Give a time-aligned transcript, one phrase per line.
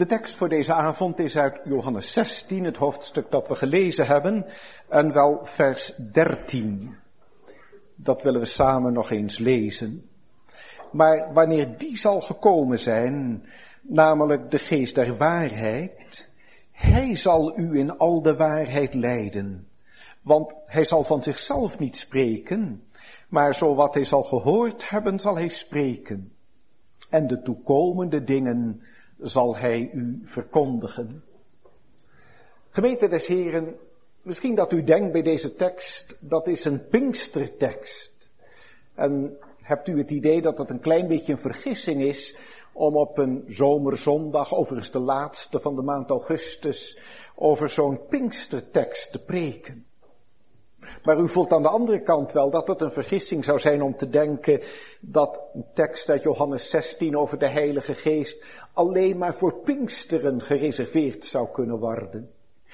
[0.00, 4.46] De tekst voor deze avond is uit Johannes 16, het hoofdstuk dat we gelezen hebben,
[4.88, 6.96] en wel vers 13.
[7.94, 10.08] Dat willen we samen nog eens lezen.
[10.92, 13.44] Maar wanneer die zal gekomen zijn,
[13.82, 16.28] namelijk de geest der waarheid,
[16.72, 19.68] hij zal u in al de waarheid leiden.
[20.22, 22.82] Want hij zal van zichzelf niet spreken,
[23.28, 26.32] maar zo wat hij zal gehoord hebben, zal hij spreken.
[27.10, 28.82] En de toekomende dingen
[29.22, 31.24] zal hij u verkondigen.
[32.70, 33.76] Gemeente des Heren,
[34.22, 38.30] misschien dat u denkt bij deze tekst, dat is een Pinkstertekst.
[38.94, 42.36] En hebt u het idee dat het een klein beetje een vergissing is
[42.72, 46.98] om op een zomerzondag, overigens de laatste van de maand augustus,
[47.34, 49.84] over zo'n Pinkstertekst te preken.
[51.02, 53.96] Maar u voelt aan de andere kant wel dat het een vergissing zou zijn om
[53.96, 54.62] te denken
[55.00, 61.24] dat een tekst uit Johannes 16 over de Heilige Geest alleen maar voor Pinksteren gereserveerd
[61.24, 62.30] zou kunnen worden.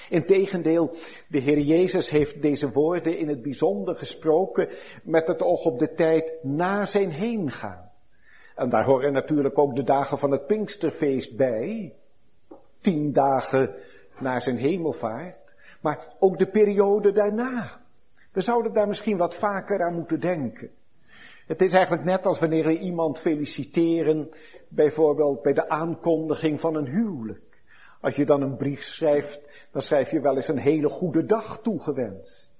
[0.08, 0.94] Integendeel,
[1.28, 4.68] de Heer Jezus heeft deze woorden in het bijzonder gesproken
[5.02, 7.90] met het oog op de tijd na zijn heengaan.
[8.54, 11.94] En daar horen natuurlijk ook de dagen van het Pinksterfeest bij.
[12.80, 13.74] Tien dagen
[14.18, 15.54] na zijn hemelvaart.
[15.80, 17.80] Maar ook de periode daarna.
[18.32, 20.70] We zouden daar misschien wat vaker aan moeten denken.
[21.46, 24.30] Het is eigenlijk net als wanneer we iemand feliciteren,
[24.68, 27.62] bijvoorbeeld bij de aankondiging van een huwelijk.
[28.00, 31.62] Als je dan een brief schrijft, dan schrijf je wel eens een hele goede dag
[31.62, 32.54] toegewenst.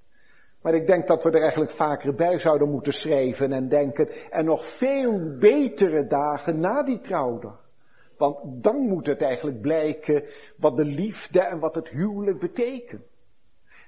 [0.61, 4.45] Maar ik denk dat we er eigenlijk vaker bij zouden moeten schrijven en denken, en
[4.45, 7.69] nog veel betere dagen na die trouwdag.
[8.17, 10.23] Want dan moet het eigenlijk blijken
[10.57, 13.05] wat de liefde en wat het huwelijk betekent.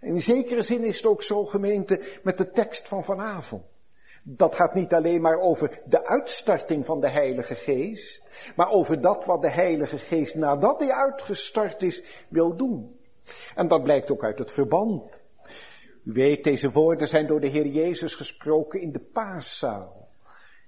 [0.02, 3.64] In zekere zin is het ook zo gemeente met de tekst van vanavond.
[4.31, 8.23] Dat gaat niet alleen maar over de uitstarting van de Heilige Geest,
[8.55, 12.99] maar over dat wat de Heilige Geest nadat hij uitgestart is wil doen.
[13.55, 15.21] En dat blijkt ook uit het verband.
[16.03, 20.08] U weet, deze woorden zijn door de Heer Jezus gesproken in de paaszaal.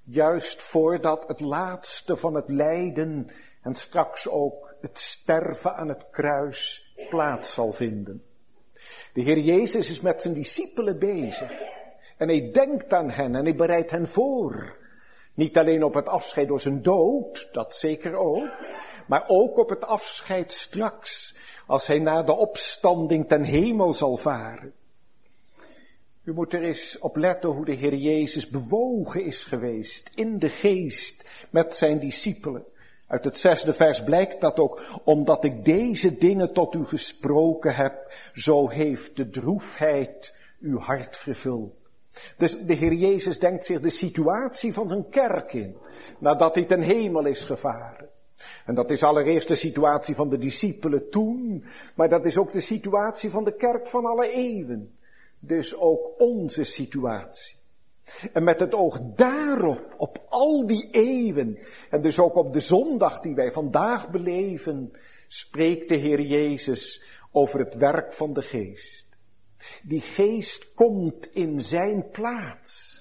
[0.04, 3.32] Juist voordat het laatste van het lijden
[3.62, 8.24] en straks ook het sterven aan het kruis plaats zal vinden.
[9.14, 11.80] De Heer Jezus is met zijn discipelen bezig.
[12.22, 14.76] En hij denkt aan hen en hij bereidt hen voor.
[15.34, 18.50] Niet alleen op het afscheid door zijn dood, dat zeker ook,
[19.08, 21.36] maar ook op het afscheid straks,
[21.68, 24.74] als hij na de opstanding ten hemel zal varen.
[26.24, 30.50] U moet er eens op letten hoe de Heer Jezus bewogen is geweest in de
[30.50, 32.66] geest met zijn discipelen.
[33.08, 38.14] Uit het zesde vers blijkt dat ook, omdat ik deze dingen tot u gesproken heb,
[38.34, 41.80] zo heeft de droefheid uw hart vervuld.
[42.38, 45.78] Dus de Heer Jezus denkt zich de situatie van zijn kerk in,
[46.20, 48.10] nadat hij ten hemel is gevaren.
[48.66, 52.62] En dat is allereerst de situatie van de discipelen toen, maar dat is ook de
[52.62, 54.96] situatie van de kerk van alle eeuwen.
[55.40, 57.60] Dus ook onze situatie.
[58.34, 63.20] En met het oog daarop, op al die eeuwen, en dus ook op de zondag
[63.20, 64.92] die wij vandaag beleven,
[65.28, 69.06] spreekt de Heer Jezus over het werk van de geest.
[69.84, 73.00] Die geest komt in zijn plaats.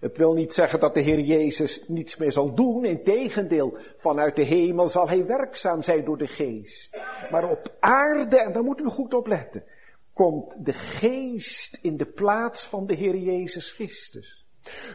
[0.00, 2.84] Het wil niet zeggen dat de Heer Jezus niets meer zal doen.
[2.84, 7.00] Integendeel, vanuit de hemel zal hij werkzaam zijn door de geest.
[7.30, 9.64] Maar op aarde, en daar moet u goed op letten,
[10.12, 14.46] komt de geest in de plaats van de Heer Jezus Christus.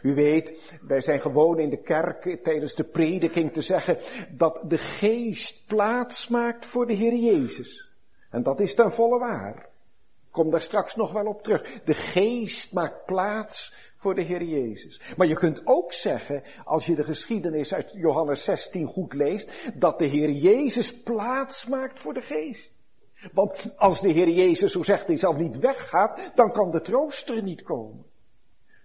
[0.02, 3.98] U weet, wij zijn gewoon in de kerk tijdens de prediking te zeggen
[4.38, 7.90] dat de geest plaats maakt voor de Heer Jezus.
[8.30, 9.69] En dat is ten volle waar.
[10.32, 11.84] Kom daar straks nog wel op terug.
[11.84, 15.02] De geest maakt plaats voor de Heer Jezus.
[15.18, 20.00] Maar je kunt ook zeggen, als je de geschiedenis uit Johannes 16 goed leest, dat
[20.00, 22.74] de Heer Jezus plaats maakt voor de geest.
[23.34, 27.44] Want als de Heer Jezus, zo zegt hij zelf, niet weggaat, dan kan de trooster
[27.44, 28.06] niet komen.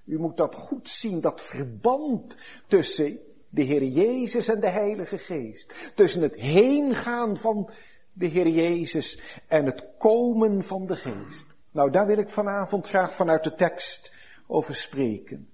[0.05, 3.19] U moet dat goed zien, dat verband tussen
[3.49, 5.75] de Heer Jezus en de Heilige Geest.
[5.95, 7.71] Tussen het heengaan van
[8.15, 11.47] de Heer Jezus en het komen van de Geest.
[11.71, 14.13] Nou, daar wil ik vanavond graag vanuit de tekst
[14.47, 15.49] over spreken.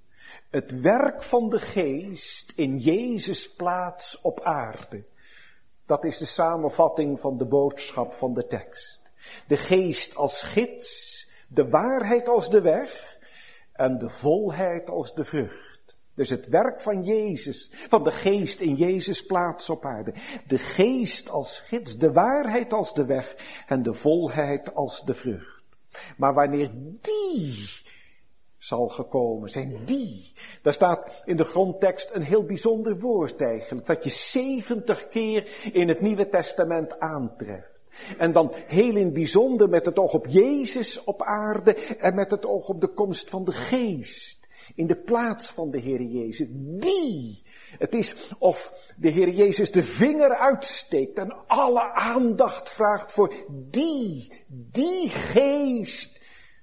[0.50, 5.04] Het werk van de Geest in Jezus plaats op aarde.
[5.86, 9.00] Dat is de samenvatting van de boodschap van de tekst.
[9.46, 13.18] De geest als gids, de waarheid als de weg
[13.72, 15.69] en de volheid als de vrucht.
[16.20, 20.14] Dus het werk van Jezus, van de geest in Jezus plaats op aarde.
[20.46, 23.36] De geest als gids, de waarheid als de weg
[23.66, 25.62] en de volheid als de vrucht.
[26.16, 26.70] Maar wanneer
[27.00, 27.68] die
[28.58, 29.84] zal gekomen zijn.
[29.84, 30.32] Die.
[30.62, 33.86] Daar staat in de grondtekst een heel bijzonder woord eigenlijk.
[33.86, 37.80] Dat je 70 keer in het Nieuwe Testament aantreft.
[38.18, 42.46] En dan heel in bijzonder met het oog op Jezus op aarde en met het
[42.46, 44.39] oog op de komst van de geest.
[44.80, 46.48] In de plaats van de Heer Jezus.
[46.78, 47.42] Die.
[47.78, 54.32] Het is of de Heer Jezus de vinger uitsteekt en alle aandacht vraagt voor die,
[54.48, 56.20] die geest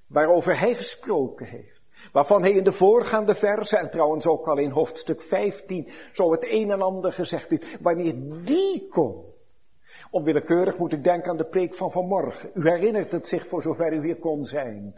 [0.08, 1.82] waarover hij gesproken heeft.
[2.12, 6.46] Waarvan hij in de voorgaande versen, en trouwens ook al in hoofdstuk 15, zo het
[6.50, 7.82] een en ander gezegd heeft.
[7.82, 9.26] Wanneer die komt,
[10.12, 12.50] onwillekeurig moet ik denken aan de preek van vanmorgen.
[12.54, 14.96] U herinnert het zich voor zover u weer kon zijn.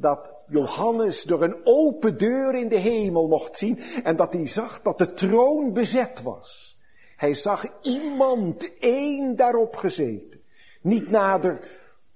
[0.00, 4.82] Dat Johannes door een open deur in de hemel mocht zien en dat hij zag
[4.82, 6.78] dat de troon bezet was.
[7.16, 10.40] Hij zag iemand één daarop gezeten.
[10.82, 11.60] Niet nader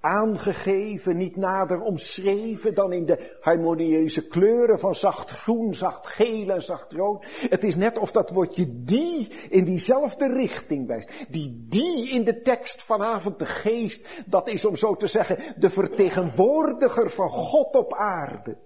[0.02, 6.62] aangegeven, niet nader omschreven dan in de harmonieuze kleuren van zacht groen, zacht geel en
[6.62, 7.24] zacht rood.
[7.48, 11.26] Het is net of dat woordje die in diezelfde richting wijst.
[11.28, 15.70] Die die in de tekst vanavond de geest, dat is om zo te zeggen de
[15.70, 18.56] vertegenwoordiger van God op aarde.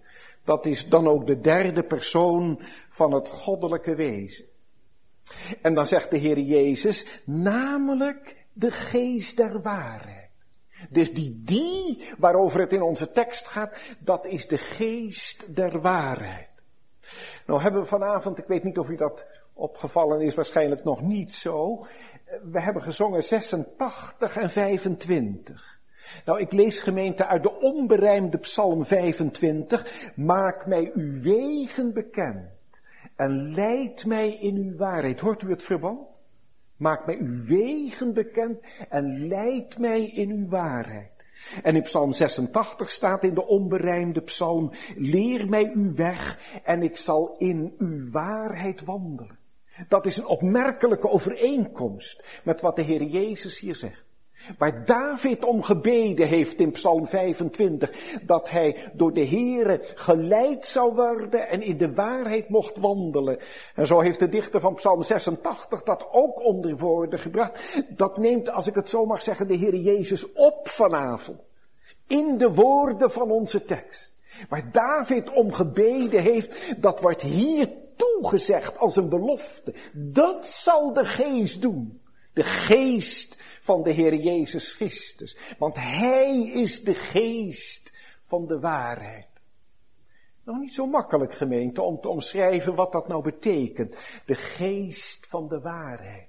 [0.45, 2.61] Dat is dan ook de derde persoon
[2.91, 4.45] van het goddelijke wezen.
[5.63, 10.26] En dan zegt de Heer Jezus, namelijk de geest der waarheid.
[10.91, 16.49] Dus die die waarover het in onze tekst gaat, dat is de geest der waarheid.
[17.47, 21.35] Nou hebben we vanavond, ik weet niet of u dat opgevallen is, waarschijnlijk nog niet
[21.35, 21.87] zo.
[22.43, 25.79] We hebben gezongen 86 en 25.
[26.25, 30.13] Nou, ik lees gemeente uit de onberijmde psalm 25.
[30.17, 32.51] Maak mij uw wegen bekend
[33.17, 35.21] en leid mij in uw waarheid.
[35.21, 36.16] Hoort u het verband?
[36.77, 41.15] Maak mij uw wegen bekend en leid mij in uw waarheid.
[41.63, 46.97] En in Psalm 86 staat in de onberijmde psalm, leer mij uw weg en ik
[46.97, 49.39] zal in uw waarheid wandelen.
[49.89, 54.06] Dat is een opmerkelijke overeenkomst met wat de Heer Jezus hier zegt.
[54.59, 60.95] Waar David om gebeden heeft in Psalm 25, dat hij door de Heere geleid zou
[60.95, 63.39] worden en in de waarheid mocht wandelen.
[63.75, 67.83] En zo heeft de dichter van Psalm 86 dat ook onder woorden gebracht.
[67.89, 71.41] Dat neemt, als ik het zo mag zeggen, de Heere Jezus op vanavond.
[72.07, 74.15] In de woorden van onze tekst.
[74.49, 79.75] Waar David om gebeden heeft, dat wordt hier toegezegd als een belofte.
[79.93, 82.01] Dat zal de geest doen.
[82.33, 85.37] De geest van de Heer Jezus Christus.
[85.59, 87.93] Want Hij is de geest
[88.27, 89.27] van de waarheid.
[90.45, 93.97] Nog niet zo makkelijk gemeente om te omschrijven wat dat nou betekent.
[94.27, 96.29] De geest van de waarheid.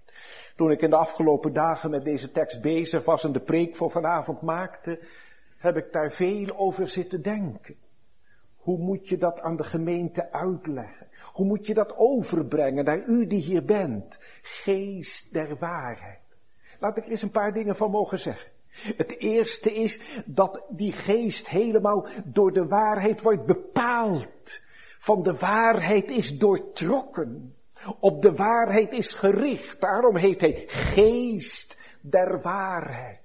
[0.56, 3.92] Toen ik in de afgelopen dagen met deze tekst bezig was en de preek voor
[3.92, 5.00] vanavond maakte,
[5.58, 7.76] heb ik daar veel over zitten denken.
[8.56, 11.08] Hoe moet je dat aan de gemeente uitleggen?
[11.34, 14.20] Hoe moet je dat overbrengen naar u die hier bent?
[14.42, 16.27] Geest der waarheid.
[16.80, 18.52] Laat ik er eens een paar dingen van mogen zeggen.
[18.96, 24.62] Het eerste is dat die geest helemaal door de waarheid wordt bepaald.
[24.98, 27.56] Van de waarheid is doortrokken.
[28.00, 29.82] Op de waarheid is gericht.
[29.82, 33.20] Daarom heet hij geest der waarheid.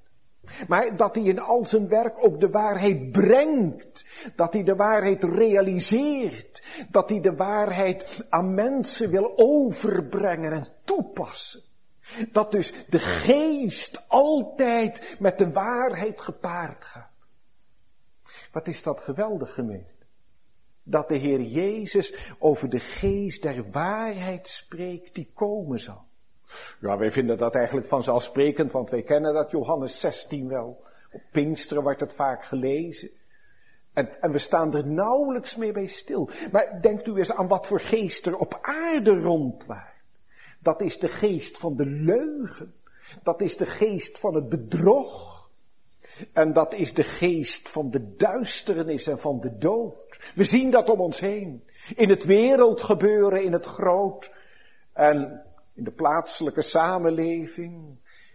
[0.69, 4.06] Maar dat hij in al zijn werk ook de waarheid brengt.
[4.37, 6.62] Dat hij de waarheid realiseert.
[6.90, 11.62] Dat hij de waarheid aan mensen wil overbrengen en toepassen.
[12.32, 17.10] Dat dus de geest altijd met de waarheid gepaard gaat.
[18.52, 19.94] Wat is dat geweldig gemeente?
[20.82, 26.04] Dat de Heer Jezus over de geest der waarheid spreekt die komen zal.
[26.81, 30.84] Ja, wij vinden dat eigenlijk vanzelfsprekend, want wij kennen dat Johannes 16 wel.
[31.12, 33.10] Op Pinksteren wordt het vaak gelezen.
[33.92, 36.31] En, en we staan er nauwelijks meer bij stil.
[36.50, 39.92] Maar denkt u eens aan wat voor geest er op aarde rondwaart.
[40.62, 42.74] Dat is de geest van de leugen.
[43.22, 45.31] Dat is de geest van het bedrog.
[46.32, 49.94] En dat is de geest van de duisternis en van de dood.
[50.34, 51.64] We zien dat om ons heen.
[51.94, 54.32] In het wereldgebeuren, in het groot.
[54.92, 55.42] En
[55.74, 57.74] in de plaatselijke samenleving.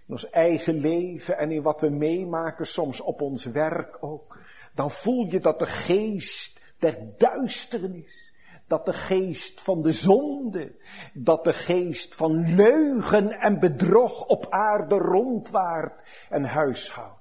[0.07, 4.39] In ons eigen leven en in wat we meemaken, soms op ons werk ook.
[4.74, 8.26] Dan voel je dat de geest der duisternis
[8.67, 10.75] dat de geest van de zonde,
[11.13, 17.15] dat de geest van leugen en bedrog op aarde rondwaart en huishoudt.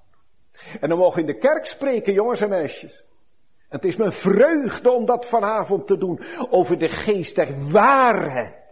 [0.80, 3.04] En dan mogen in de kerk spreken, jongens en meisjes.
[3.68, 8.64] Het is mijn vreugde om dat vanavond te doen over de geest der waarheid.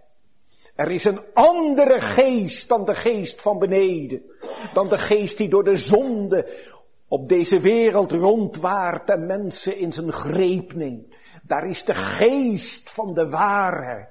[0.74, 4.22] Er is een andere geest dan de geest van beneden.
[4.72, 6.72] Dan de geest die door de zonde
[7.08, 11.13] op deze wereld rondwaart en mensen in zijn greep neemt.
[11.46, 14.08] Daar is de geest van de waarheid.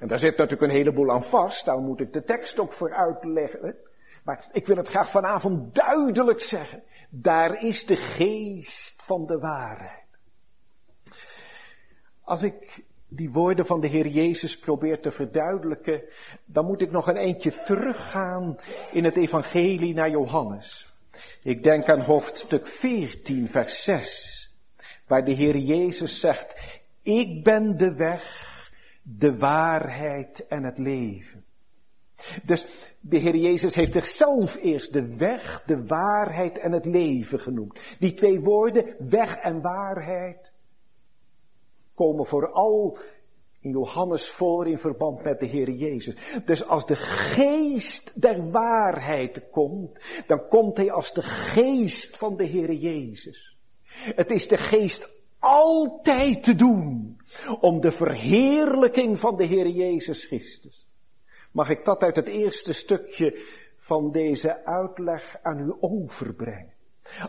[0.00, 2.94] En daar zit natuurlijk een heleboel aan vast, daar moet ik de tekst ook voor
[2.94, 3.76] uitleggen.
[4.24, 6.82] Maar ik wil het graag vanavond duidelijk zeggen.
[7.10, 10.00] Daar is de geest van de waarheid.
[12.22, 16.02] Als ik die woorden van de Heer Jezus probeer te verduidelijken,
[16.44, 18.58] dan moet ik nog een eindje teruggaan
[18.92, 20.94] in het evangelie naar Johannes.
[21.42, 24.41] Ik denk aan hoofdstuk 14, vers 6,
[25.06, 28.50] waar de Heer Jezus zegt, ik ben de weg,
[29.02, 31.44] de waarheid en het leven.
[32.44, 37.78] Dus de Heer Jezus heeft zichzelf eerst de weg, de waarheid en het leven genoemd.
[37.98, 40.52] Die twee woorden, weg en waarheid,
[41.94, 42.98] komen vooral
[43.60, 46.16] in Johannes voor in verband met de Heer Jezus.
[46.44, 52.44] Dus als de geest der waarheid komt, dan komt hij als de geest van de
[52.44, 53.51] Heer Jezus.
[53.92, 55.08] Het is de geest
[55.38, 57.20] altijd te doen
[57.60, 60.86] om de verheerlijking van de Heer Jezus Christus.
[61.50, 63.46] Mag ik dat uit het eerste stukje
[63.76, 66.72] van deze uitleg aan u overbrengen?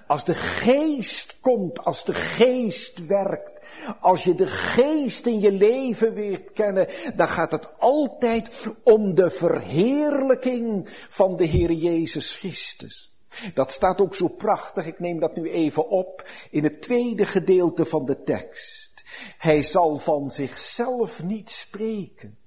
[0.08, 3.62] Als de geest komt, als de geest werkt,
[4.00, 9.30] als je de geest in je leven weer kennen, dan gaat het altijd om de
[9.30, 13.13] verheerlijking van de Heer Jezus Christus.
[13.54, 17.86] Dat staat ook zo prachtig, ik neem dat nu even op, in het tweede gedeelte
[17.86, 19.04] van de tekst.
[19.38, 22.38] Hij zal van zichzelf niet spreken.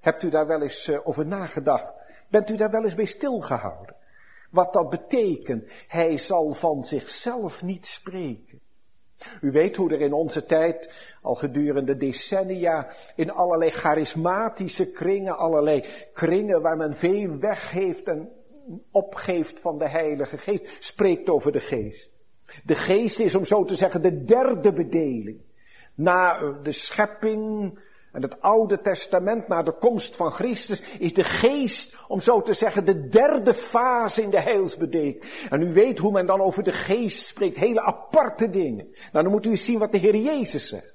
[0.00, 1.92] Hebt u daar wel eens eh, over nagedacht?
[2.28, 3.96] Bent u daar wel eens bij stilgehouden?
[4.50, 8.60] Wat dat betekent, hij zal van zichzelf niet spreken.
[9.40, 10.92] U weet hoe er in onze tijd,
[11.22, 18.32] al gedurende decennia, in allerlei charismatische kringen, allerlei kringen waar men veel weggeeft en
[18.90, 22.10] opgeeft van de Heilige Geest, spreekt over de Geest.
[22.64, 25.40] De Geest is, om zo te zeggen, de derde bedeling.
[25.94, 27.78] Na de schepping
[28.12, 32.52] en het Oude Testament, na de komst van Christus, is de Geest, om zo te
[32.52, 35.46] zeggen, de derde fase in de heilsbedeling.
[35.50, 38.86] En u weet hoe men dan over de Geest spreekt, hele aparte dingen.
[39.12, 40.94] Nou, dan moet u eens zien wat de Heer Jezus zegt.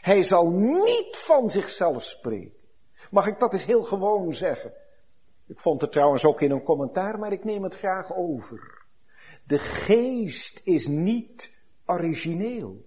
[0.00, 2.64] Hij zal niet van zichzelf spreken.
[3.10, 4.72] Mag ik dat eens heel gewoon zeggen?
[5.46, 8.84] Ik vond het trouwens ook in een commentaar, maar ik neem het graag over.
[9.44, 11.52] De geest is niet
[11.86, 12.84] origineel.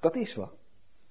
[0.00, 0.52] Dat is wat.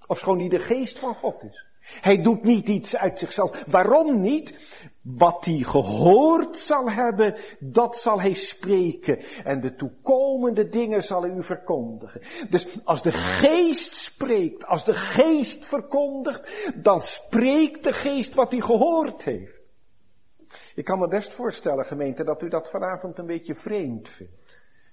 [0.08, 1.66] Of gewoon die de geest van God is.
[1.88, 3.64] Hij doet niet iets uit zichzelf.
[3.68, 4.78] Waarom niet?
[5.02, 9.20] Wat hij gehoord zal hebben, dat zal hij spreken.
[9.44, 12.22] En de toekomende dingen zal hij u verkondigen.
[12.50, 18.62] Dus als de geest spreekt, als de geest verkondigt, dan spreekt de geest wat hij
[18.62, 19.57] gehoord heeft.
[20.78, 24.34] Ik kan me best voorstellen, gemeente, dat u dat vanavond een beetje vreemd vindt.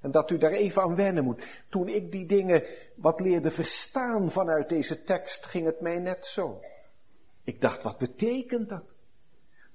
[0.00, 1.42] En dat u daar even aan wennen moet.
[1.68, 2.64] Toen ik die dingen
[2.94, 6.60] wat leerde verstaan vanuit deze tekst, ging het mij net zo.
[7.42, 8.84] Ik dacht, wat betekent dat?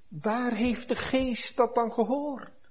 [0.08, 2.70] Waar heeft de geest dat dan gehoord?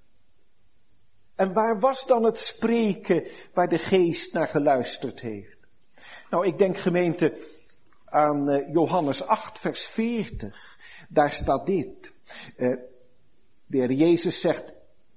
[1.35, 5.57] En waar was dan het spreken waar de geest naar geluisterd heeft?
[6.29, 7.37] Nou, ik denk gemeente
[8.05, 10.77] aan uh, Johannes 8, vers 40.
[11.09, 12.13] Daar staat dit.
[13.69, 14.73] De heer Jezus zegt,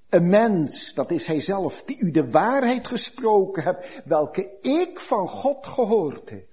[0.09, 5.29] een mens, dat is hij zelf, die u de waarheid gesproken hebt, welke ik van
[5.29, 6.45] God gehoord heb.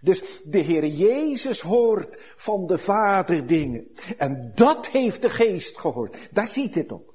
[0.00, 3.88] Dus de Heer Jezus hoort van de Vader dingen.
[4.18, 6.28] En dat heeft de Geest gehoord.
[6.30, 7.12] Daar ziet het op.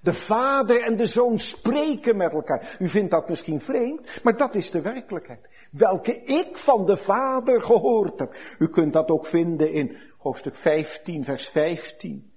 [0.00, 2.76] De Vader en de Zoon spreken met elkaar.
[2.78, 5.48] U vindt dat misschien vreemd, maar dat is de werkelijkheid.
[5.70, 8.34] Welke ik van de Vader gehoord heb.
[8.58, 12.31] U kunt dat ook vinden in hoofdstuk 15, vers 15.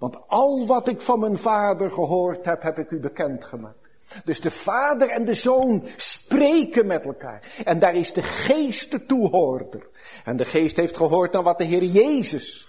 [0.00, 3.88] Want al wat ik van mijn vader gehoord heb, heb ik u bekendgemaakt.
[4.24, 7.62] Dus de vader en de zoon spreken met elkaar.
[7.64, 9.86] En daar is de geest de toehoorder.
[10.24, 12.68] En de geest heeft gehoord naar wat de Heer Jezus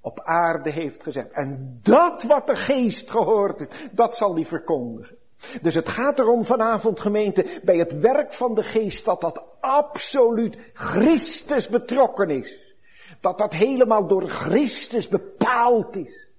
[0.00, 1.30] op aarde heeft gezegd.
[1.32, 5.16] En dat wat de geest gehoord heeft, dat zal hij verkondigen.
[5.62, 10.58] Dus het gaat erom vanavond gemeente, bij het werk van de geest, dat dat absoluut
[10.72, 12.76] Christus betrokken is.
[13.20, 16.29] Dat dat helemaal door Christus bepaald is.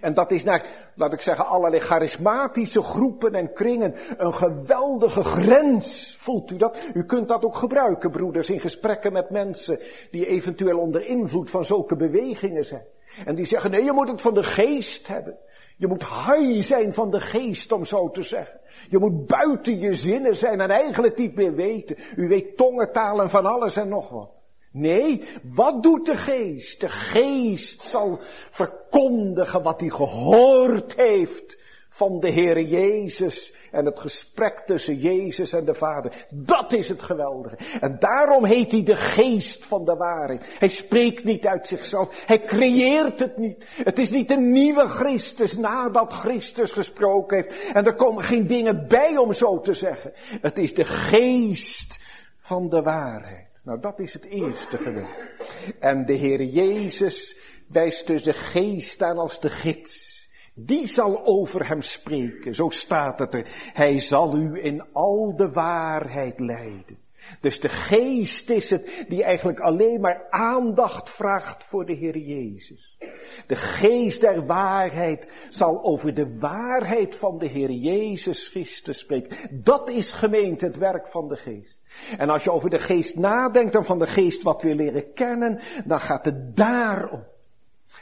[0.00, 6.16] En dat is naar, laat ik zeggen, allerlei charismatische groepen en kringen een geweldige grens.
[6.18, 6.78] Voelt u dat?
[6.94, 9.80] U kunt dat ook gebruiken, broeders, in gesprekken met mensen
[10.10, 12.84] die eventueel onder invloed van zulke bewegingen zijn.
[13.24, 15.36] En die zeggen, nee, je moet het van de geest hebben.
[15.76, 18.60] Je moet high zijn van de geest, om zo te zeggen.
[18.88, 21.96] Je moet buiten je zinnen zijn en eigenlijk niet meer weten.
[22.16, 24.37] U weet tongentalen van alles en nog wat.
[24.72, 26.80] Nee, wat doet de geest?
[26.80, 28.20] De geest zal
[28.50, 31.58] verkondigen wat hij gehoord heeft
[31.88, 36.26] van de Heere Jezus en het gesprek tussen Jezus en de Vader.
[36.34, 37.56] Dat is het geweldige.
[37.80, 40.56] En daarom heet hij de geest van de waarheid.
[40.58, 42.24] Hij spreekt niet uit zichzelf.
[42.26, 43.64] Hij creëert het niet.
[43.68, 47.72] Het is niet een nieuwe Christus nadat Christus gesproken heeft.
[47.72, 50.12] En er komen geen dingen bij om zo te zeggen.
[50.40, 52.00] Het is de geest
[52.38, 53.47] van de waarheid.
[53.68, 55.30] Nou, dat is het eerste gedeelte.
[55.78, 60.28] En de Heere Jezus wijst dus de geest aan als de gids.
[60.54, 63.70] Die zal over hem spreken, zo staat het er.
[63.72, 66.98] Hij zal u in al de waarheid leiden.
[67.40, 72.98] Dus de geest is het die eigenlijk alleen maar aandacht vraagt voor de Heer Jezus.
[73.46, 79.62] De geest der waarheid zal over de waarheid van de Heer Jezus Christus spreken.
[79.62, 81.77] Dat is gemeend het werk van de geest.
[82.16, 85.60] En als je over de geest nadenkt en van de geest wat we leren kennen,
[85.84, 87.24] dan gaat het daarom.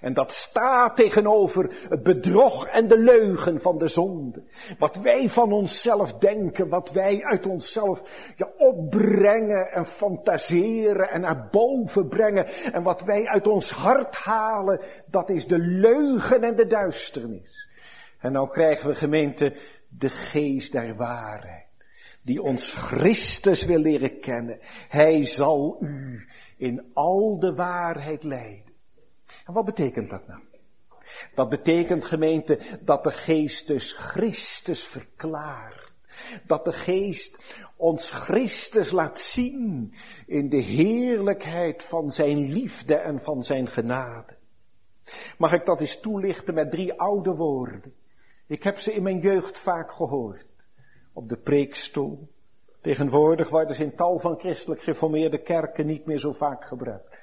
[0.01, 4.43] En dat staat tegenover het bedrog en de leugen van de zonde.
[4.79, 8.03] Wat wij van onszelf denken, wat wij uit onszelf
[8.57, 12.47] opbrengen en fantaseren en naar boven brengen.
[12.47, 17.69] En wat wij uit ons hart halen, dat is de leugen en de duisternis.
[18.19, 19.57] En nou krijgen we gemeente
[19.89, 21.66] de geest der waarheid.
[22.27, 24.59] Die ons Christus wil leren kennen.
[24.89, 28.73] Hij zal u in al de waarheid leiden.
[29.45, 30.41] En wat betekent dat nou?
[31.35, 35.93] Dat betekent gemeente dat de geest dus Christus verklaart.
[36.47, 39.95] Dat de geest ons Christus laat zien
[40.27, 44.37] in de heerlijkheid van zijn liefde en van zijn genade.
[45.39, 47.95] Mag ik dat eens toelichten met drie oude woorden?
[48.47, 50.56] Ik heb ze in mijn jeugd vaak gehoord.
[51.17, 52.29] Op de preekstoel.
[52.81, 57.17] Tegenwoordig worden ze in tal van christelijk geformeerde kerken niet meer zo vaak gebruikt.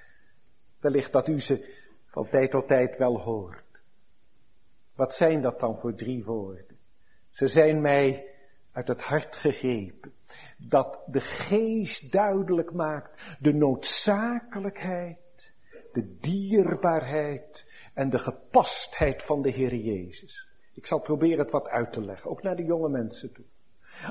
[0.79, 3.81] Wellicht dat u ze van tijd tot tijd wel hoort.
[4.95, 6.77] Wat zijn dat dan voor drie woorden?
[7.29, 8.27] Ze zijn mij
[8.71, 10.13] uit het hart gegrepen.
[10.57, 15.53] Dat de geest duidelijk maakt de noodzakelijkheid,
[15.91, 20.47] de dierbaarheid en de gepastheid van de Heer Jezus.
[20.73, 23.45] Ik zal proberen het wat uit te leggen, ook naar de jonge mensen toe.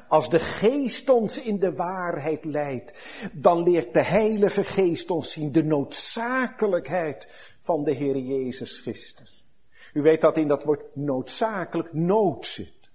[0.08, 2.93] Als de geest ons in de waarheid leidt,
[3.32, 7.28] dan leert de Heilige Geest ons zien de noodzakelijkheid
[7.60, 9.45] van de Heer Jezus Christus.
[9.93, 12.90] U weet dat in dat woord noodzakelijk nood zit.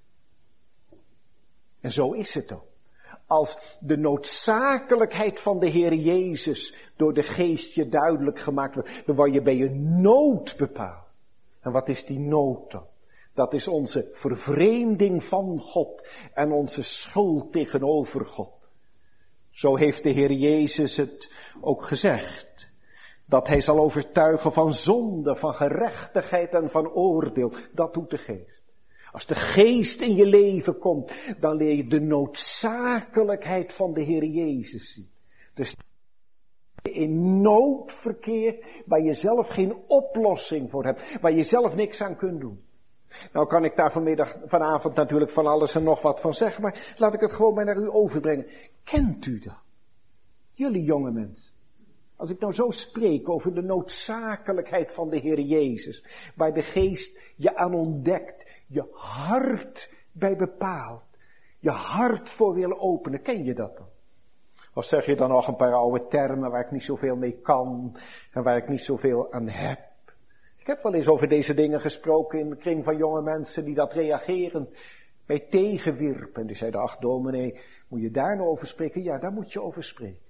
[1.82, 2.65] En zo is het ook.
[3.26, 9.15] Als de noodzakelijkheid van de Heer Jezus door de geest je duidelijk gemaakt wordt, dan
[9.15, 9.69] word je bij je
[10.00, 11.06] nood bepaald.
[11.62, 12.86] En wat is die nood dan?
[13.38, 18.69] Dat is onze vervreemding van God en onze schuld tegenover God.
[19.52, 22.69] Zo heeft de Heer Jezus het ook gezegd.
[23.26, 27.52] Dat hij zal overtuigen van zonde, van gerechtigheid en van oordeel.
[27.73, 28.62] Dat doet de geest.
[29.12, 34.26] Als de geest in je leven komt, dan leer je de noodzakelijkheid van de Heer
[34.26, 35.10] Jezus zien.
[35.54, 35.76] Dus
[36.82, 42.15] in nood verkeert, waar je zelf geen oplossing voor hebt, waar je zelf niks aan
[42.15, 42.65] kunt doen.
[43.32, 46.93] Nou kan ik daar vanmiddag, vanavond natuurlijk van alles en nog wat van zeggen, maar
[46.97, 48.47] laat ik het gewoon maar naar u overbrengen.
[48.84, 49.62] Kent u dat?
[50.53, 51.56] Jullie jonge mensen.
[52.15, 57.19] Als ik nou zo spreek over de noodzakelijkheid van de Heer Jezus, waar de geest
[57.36, 61.03] je aan ontdekt, je hart bij bepaalt,
[61.60, 63.88] je hart voor willen openen, ken je dat dan?
[64.73, 67.97] Of zeg je dan nog een paar oude termen waar ik niet zoveel mee kan
[68.32, 69.87] en waar ik niet zoveel aan heb?
[70.67, 73.75] Ik heb wel eens over deze dingen gesproken in de kring van jonge mensen die
[73.75, 74.69] dat reageren,
[75.25, 76.41] mij tegenwierpen.
[76.41, 79.03] En die zeiden, ach dominee, moet je daar nou over spreken?
[79.03, 80.21] Ja, daar moet je over spreken.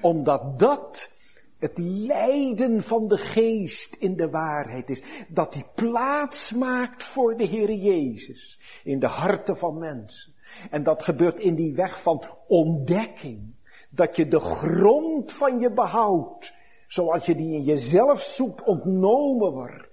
[0.00, 1.10] Omdat dat
[1.58, 5.02] het lijden van de geest in de waarheid is.
[5.28, 10.32] Dat die plaats maakt voor de Heer Jezus in de harten van mensen.
[10.70, 13.54] En dat gebeurt in die weg van ontdekking.
[13.90, 16.54] Dat je de grond van je behoud,
[16.92, 19.90] zoals je die in jezelf zoekt, ontnomen wordt.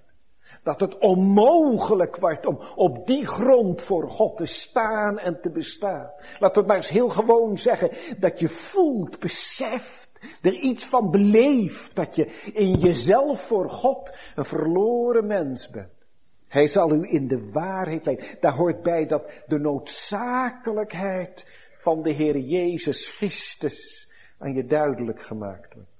[0.62, 6.10] Dat het onmogelijk wordt om op die grond voor God te staan en te bestaan.
[6.38, 8.18] Laten we maar eens heel gewoon zeggen.
[8.18, 10.10] Dat je voelt, beseft
[10.42, 16.06] er iets van beleeft dat je in jezelf voor God een verloren mens bent.
[16.48, 18.36] Hij zal u in de waarheid leiden.
[18.40, 21.46] Daar hoort bij dat de noodzakelijkheid
[21.78, 24.08] van de Heer Jezus Christus
[24.38, 25.98] aan je duidelijk gemaakt wordt.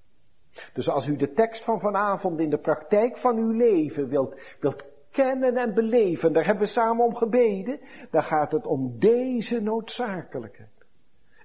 [0.72, 4.84] Dus als u de tekst van vanavond in de praktijk van uw leven wilt, wilt
[5.10, 10.68] kennen en beleven, daar hebben we samen om gebeden, dan gaat het om deze noodzakelijkheid.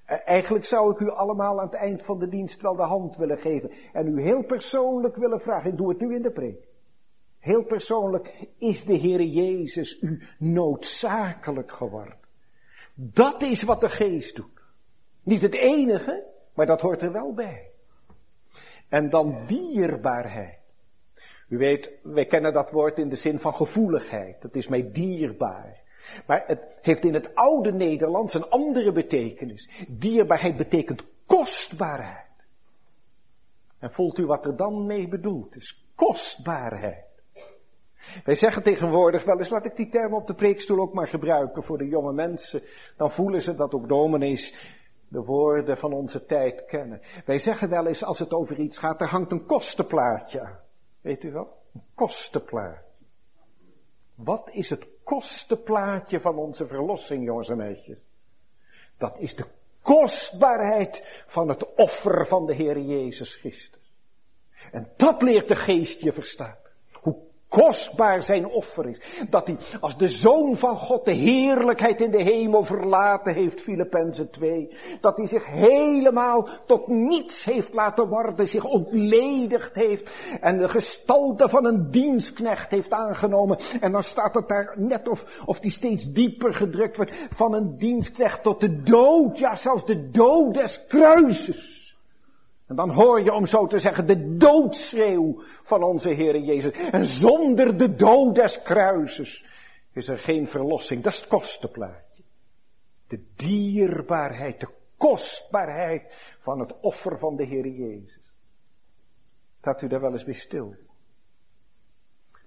[0.06, 3.18] Eh, eigenlijk zou ik u allemaal aan het eind van de dienst wel de hand
[3.18, 5.72] willen geven en u heel persoonlijk willen vragen.
[5.72, 6.68] Ik doe het nu in de preek.
[7.40, 12.18] Heel persoonlijk is de Heer Jezus u noodzakelijk geworden.
[12.94, 14.62] Dat is wat de geest doet.
[15.24, 16.24] Niet het enige,
[16.54, 17.70] maar dat hoort er wel bij.
[18.96, 20.60] En dan dierbaarheid.
[21.48, 24.42] U weet, wij kennen dat woord in de zin van gevoeligheid.
[24.42, 25.82] Dat is mij dierbaar.
[26.28, 29.70] Maar het heeft in het oude Nederlands een andere betekenis.
[29.88, 32.46] Dierbaarheid betekent kostbaarheid.
[33.80, 35.86] En voelt u wat er dan mee bedoeld is?
[35.96, 37.06] Kostbaarheid.
[38.24, 41.64] Wij zeggen tegenwoordig wel eens, laat ik die term op de preekstoel ook maar gebruiken
[41.64, 42.62] voor de jonge mensen.
[42.98, 44.74] Dan voelen ze dat ook dominees
[45.16, 47.02] de woorden van onze tijd kennen.
[47.26, 50.60] Wij zeggen wel eens, als het over iets gaat, er hangt een kostenplaatje aan.
[51.02, 51.58] Weet u wel?
[51.74, 52.84] Een kostenplaatje.
[54.16, 57.98] Wat is het kostenplaatje van onze verlossing, jongens en meisjes?
[58.98, 59.46] Dat is de
[59.82, 63.94] kostbaarheid van het offer van de Heer Jezus Christus.
[64.72, 66.58] En dat leert de geest je verstaan
[67.62, 69.00] kostbaar zijn offer is.
[69.30, 74.30] Dat hij als de Zoon van God de heerlijkheid in de hemel verlaten heeft, Filippenzen
[74.30, 74.78] 2.
[75.02, 81.50] Dat hij zich helemaal tot niets heeft laten worden, zich ontledigd heeft en de gestalte
[81.50, 83.60] van een dienstknecht heeft aangenomen.
[83.80, 87.78] En dan staat het daar net of, of die steeds dieper gedrukt wordt, van een
[87.78, 91.75] dienstknecht tot de dood, ja zelfs de dood des kruises.
[92.68, 96.72] En dan hoor je, om zo te zeggen, de doodschreeuw van onze Heer Jezus.
[96.72, 99.46] En zonder de dood des kruises
[99.92, 101.04] is er geen verlossing.
[101.04, 102.24] Dat is het kostenplaatje.
[103.08, 108.34] De dierbaarheid, de kostbaarheid van het offer van de Heer Jezus.
[109.60, 110.76] Staat u daar wel eens bij stil?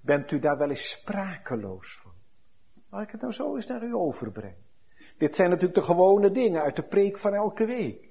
[0.01, 2.13] Bent u daar wel eens sprakeloos van?
[2.91, 4.67] Mag ik het nou zo eens naar u overbrengen?
[5.19, 8.08] Dit zijn natuurlijk de gewone dingen uit de preek van elke week.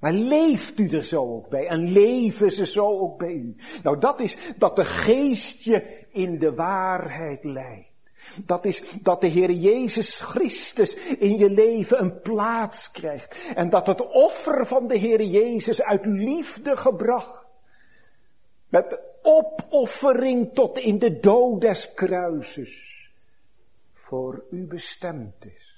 [0.00, 1.66] Maar leeft u er zo ook bij?
[1.66, 3.56] En leven ze zo ook bij u?
[3.82, 7.88] Nou, dat is dat de geest je in de waarheid leidt.
[8.44, 13.52] Dat is dat de Heer Jezus Christus in je leven een plaats krijgt.
[13.54, 17.44] En dat het offer van de Heer Jezus uit liefde gebracht,
[18.68, 23.08] met opoffering tot in de dood des kruises,
[23.92, 25.69] voor u bestemd is.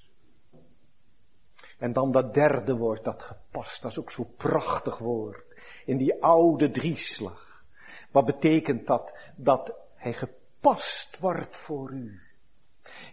[1.82, 5.44] En dan dat derde woord dat gepast, dat is ook zo prachtig woord.
[5.84, 7.64] In die oude drieslag.
[8.10, 9.12] Wat betekent dat?
[9.36, 12.20] Dat hij gepast wordt voor u.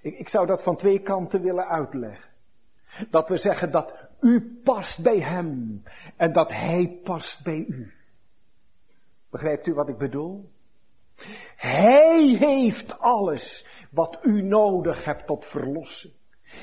[0.01, 2.29] Ik, ik zou dat van twee kanten willen uitleggen.
[3.09, 5.83] Dat we zeggen dat u past bij hem
[6.15, 7.93] en dat hij past bij u.
[9.29, 10.51] Begrijpt u wat ik bedoel?
[11.55, 16.13] Hij heeft alles wat u nodig hebt tot verlossing.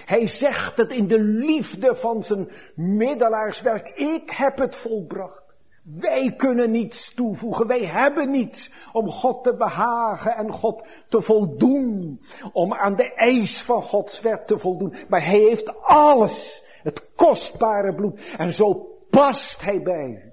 [0.06, 3.88] Hij zegt het in de liefde van zijn middelaarswerk.
[3.88, 5.42] Ik heb het volbracht.
[5.82, 7.66] Wij kunnen niets toevoegen.
[7.66, 12.20] Wij hebben niets om God te behagen en God te voldoen.
[12.52, 14.94] Om aan de eis van Gods wet te voldoen.
[15.08, 16.64] Maar hij heeft alles.
[16.82, 18.20] Het kostbare bloed.
[18.36, 20.32] En zo past hij bij u.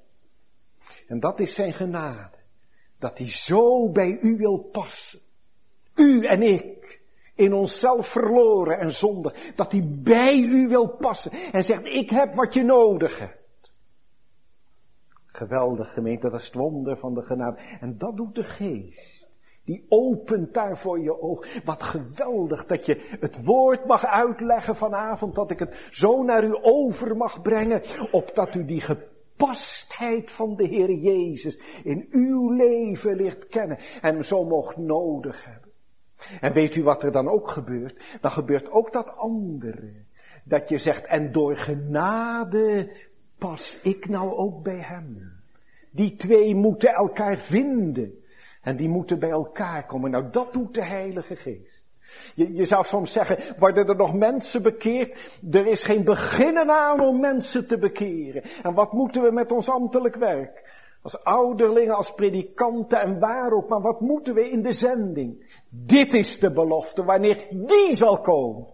[1.07, 2.37] En dat is zijn genade.
[2.99, 5.19] Dat hij zo bij u wil passen.
[5.95, 6.82] U en ik
[7.35, 12.35] in onszelf verloren en zonde, dat hij bij u wil passen en zegt, ik heb
[12.35, 13.73] wat je nodig hebt.
[15.25, 17.57] Geweldig gemeente, dat is het wonder van de genade.
[17.79, 19.27] En dat doet de geest.
[19.65, 21.63] Die opent daar voor je oog.
[21.63, 26.57] Wat geweldig dat je het woord mag uitleggen vanavond, dat ik het zo naar u
[26.61, 33.47] over mag brengen, opdat u die gepastheid van de Heer Jezus in uw leven leert
[33.47, 35.72] kennen en zo mocht nodig hebben.
[36.39, 38.17] En weet u wat er dan ook gebeurt?
[38.21, 39.91] Dan gebeurt ook dat andere.
[40.43, 42.91] Dat je zegt, en door genade
[43.37, 45.31] pas ik nou ook bij hem.
[45.91, 48.13] Die twee moeten elkaar vinden.
[48.61, 50.11] En die moeten bij elkaar komen.
[50.11, 51.83] Nou, dat doet de Heilige Geest.
[52.35, 55.39] Je, je zou soms zeggen, worden er nog mensen bekeerd?
[55.51, 58.43] Er is geen beginnen aan om mensen te bekeren.
[58.43, 60.71] En wat moeten we met ons ambtelijk werk?
[61.01, 65.42] Als ouderlingen, als predikanten en waar ook, maar wat moeten we in de zending?
[65.75, 68.65] Dit is de belofte wanneer die zal komen.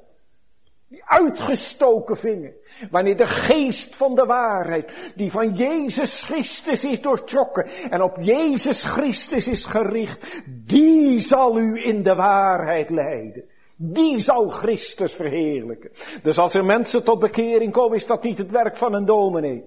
[0.88, 2.54] Die uitgestoken vinger.
[2.92, 8.84] Wanneer de geest van de waarheid, die van Jezus Christus is doortrokken en op Jezus
[8.84, 13.44] Christus is gericht, die zal u in de waarheid leiden.
[13.76, 15.92] Die zal Christus verheerlijken.
[16.24, 19.64] Dus als er mensen tot bekering komen, is dat niet het werk van een dominee.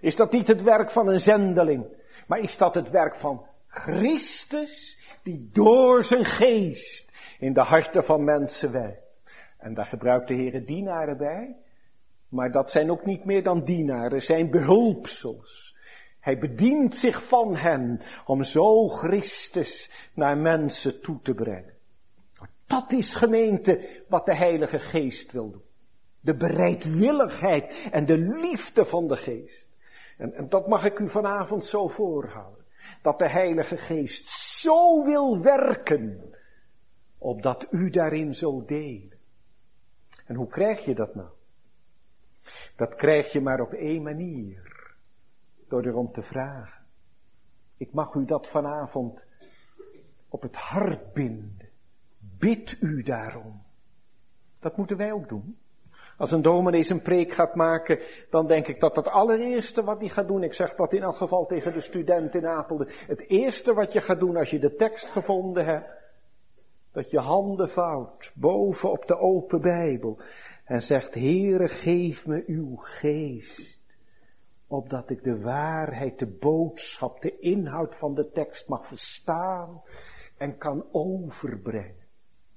[0.00, 1.84] Is dat niet het werk van een zendeling.
[2.26, 4.89] Maar is dat het werk van Christus
[5.30, 9.20] die door zijn geest in de harten van mensen werkt.
[9.58, 11.56] En daar gebruikt de Heer dienaren bij.
[12.28, 15.76] Maar dat zijn ook niet meer dan dienaren, zijn behulpsels.
[16.20, 21.74] Hij bedient zich van hen om zo Christus naar mensen toe te brengen.
[22.66, 25.62] Dat is gemeente wat de Heilige Geest wil doen.
[26.20, 29.68] De bereidwilligheid en de liefde van de Geest.
[30.16, 32.59] En, en dat mag ik u vanavond zo voorhouden.
[33.02, 36.34] Dat de Heilige Geest zo wil werken,
[37.18, 39.18] opdat u daarin zult delen.
[40.26, 41.28] En hoe krijg je dat nou?
[42.76, 44.68] Dat krijg je maar op één manier.
[45.68, 46.84] Door erom te vragen.
[47.76, 49.24] Ik mag u dat vanavond
[50.28, 51.68] op het hart binden.
[52.18, 53.62] Bid u daarom.
[54.58, 55.58] Dat moeten wij ook doen.
[56.20, 57.98] Als een dominee zijn preek gaat maken,
[58.30, 61.16] dan denk ik dat het allereerste wat hij gaat doen, ik zeg dat in elk
[61.16, 64.74] geval tegen de student in Apelden, het eerste wat je gaat doen als je de
[64.74, 65.88] tekst gevonden hebt,
[66.92, 70.18] dat je handen vouwt boven op de open Bijbel
[70.64, 73.78] en zegt, Heere, geef me uw geest,
[74.66, 79.82] opdat ik de waarheid, de boodschap, de inhoud van de tekst mag verstaan
[80.36, 82.06] en kan overbrengen.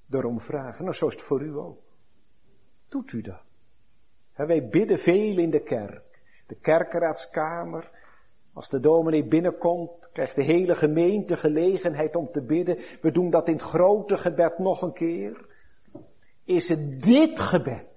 [0.06, 1.80] Daarom vragen, nou zo is het voor u ook.
[2.90, 3.53] Doet u dat?
[4.36, 6.22] Wij bidden veel in de kerk.
[6.48, 7.90] De kerkenraadskamer.
[8.54, 12.78] Als de dominee binnenkomt, krijgt de hele gemeente gelegenheid om te bidden.
[13.02, 15.46] We doen dat in het grote gebed nog een keer.
[16.46, 17.94] Is het dit gebed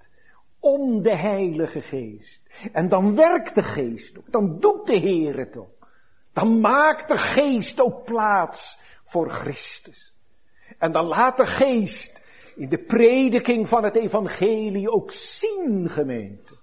[0.61, 2.41] om de Heilige Geest.
[2.73, 4.33] En dan werkt de Geest ook.
[4.33, 5.89] Dan doet de Heer het ook.
[6.33, 10.13] Dan maakt de Geest ook plaats voor Christus.
[10.79, 12.16] En dan laat de Geest
[12.57, 16.55] in de prediking van het evangelie ook zien, gemeente.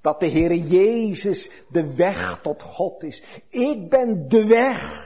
[0.00, 3.22] Dat de Heer Jezus de weg tot God is.
[3.48, 5.00] Ik ben de weg.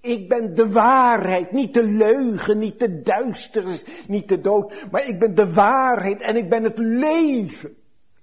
[0.00, 5.18] Ik ben de waarheid, niet de leugen, niet de duisternis, niet de dood, maar ik
[5.18, 7.76] ben de waarheid en ik ben het leven.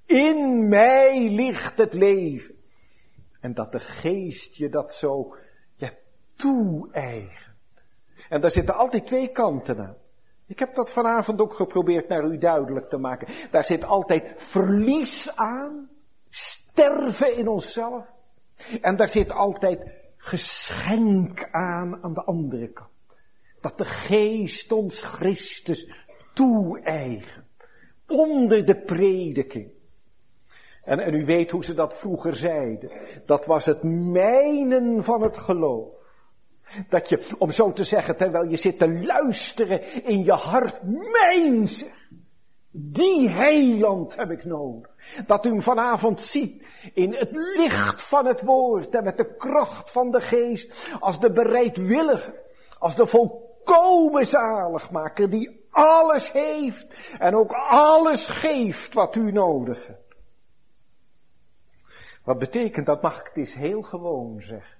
[0.06, 2.56] In mij ligt het leven.
[3.40, 5.36] En dat de geest je dat zo
[5.76, 5.90] ja,
[6.36, 7.56] toe-eigent.
[8.30, 9.98] En daar zitten altijd twee kanten aan.
[10.50, 13.28] Ik heb dat vanavond ook geprobeerd naar u duidelijk te maken.
[13.52, 15.90] Daar zit altijd verlies aan,
[16.30, 18.06] sterven in onszelf.
[18.82, 22.90] En daar zit altijd geschenk aan aan de andere kant.
[23.62, 25.92] Dat de geest ons Christus
[26.34, 27.46] toe-eigent.
[28.08, 29.72] Onder de prediking.
[30.84, 32.92] En, en u weet hoe ze dat vroeger zeiden.
[33.26, 35.99] Dat was het mijnen van het geloof.
[36.90, 41.68] Dat je, om zo te zeggen, terwijl je zit te luisteren in je hart, mijn
[42.72, 44.92] Die heiland heb ik nodig.
[45.26, 49.92] Dat u hem vanavond ziet in het licht van het woord en met de kracht
[49.92, 52.42] van de geest als de bereidwillige,
[52.80, 56.88] als de volkomen zaligmaker die alles heeft
[57.20, 60.16] en ook alles geeft wat u nodig hebt.
[62.24, 63.02] Wat betekent dat?
[63.02, 64.79] Mag ik het eens heel gewoon zeggen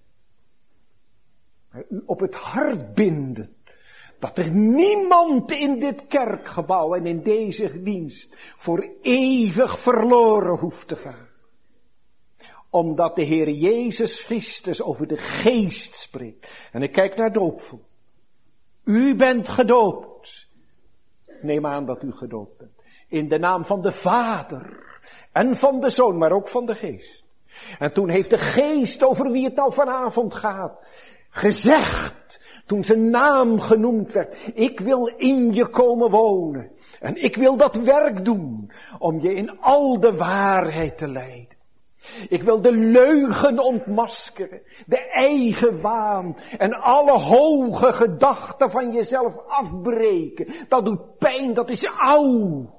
[1.90, 3.56] u op het hart binden.
[4.20, 10.96] Dat er niemand in dit kerkgebouw en in deze dienst voor eeuwig verloren hoeft te
[10.96, 11.28] gaan.
[12.70, 16.48] Omdat de Heer Jezus Christus over de geest spreekt.
[16.72, 17.82] En ik kijk naar doopvol.
[18.84, 20.48] U bent gedoopt.
[21.42, 22.72] Neem aan dat u gedoopt bent.
[23.08, 24.88] In de naam van de Vader
[25.32, 27.24] en van de Zoon, maar ook van de Geest.
[27.80, 30.80] En toen heeft de Geest over wie het nou vanavond gaat,
[31.30, 36.72] gezegd, toen zijn naam genoemd werd, ik wil in je komen wonen.
[37.00, 41.58] En ik wil dat werk doen om je in al de waarheid te leiden.
[42.30, 50.54] Ik wil de leugen ontmaskeren, de eigen waan en alle hoge gedachten van jezelf afbreken.
[50.68, 52.78] Dat doet pijn, dat is oud.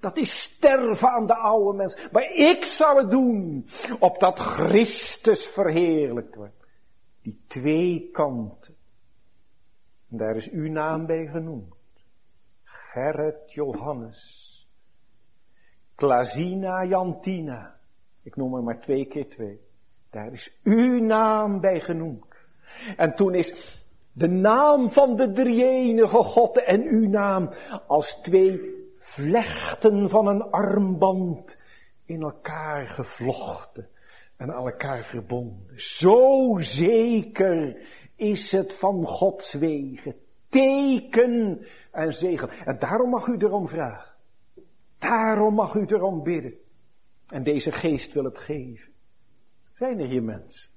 [0.00, 1.96] Dat is sterven aan de oude mens.
[2.12, 3.66] Maar ik zal het doen,
[3.98, 6.61] opdat Christus verheerlijkt wordt.
[7.22, 8.74] Die twee kanten.
[10.10, 11.74] En daar is uw naam bij genoemd.
[12.64, 14.50] Gerrit Johannes.
[15.94, 17.76] Klazina Jantina.
[18.22, 19.60] Ik noem er maar twee keer twee.
[20.10, 22.26] Daar is uw naam bij genoemd.
[22.96, 23.80] En toen is
[24.12, 27.50] de naam van de drieënige God en uw naam
[27.86, 31.58] als twee vlechten van een armband
[32.04, 33.88] in elkaar gevlochten
[34.42, 35.80] en aan elkaar verbonden.
[35.80, 37.76] Zo zeker
[38.16, 40.14] is het van Gods wegen.
[40.48, 42.48] Teken en zegen.
[42.50, 44.14] En daarom mag u erom vragen.
[44.98, 46.54] Daarom mag u erom bidden.
[47.28, 48.92] En deze geest wil het geven.
[49.72, 50.70] Zijn er hier mensen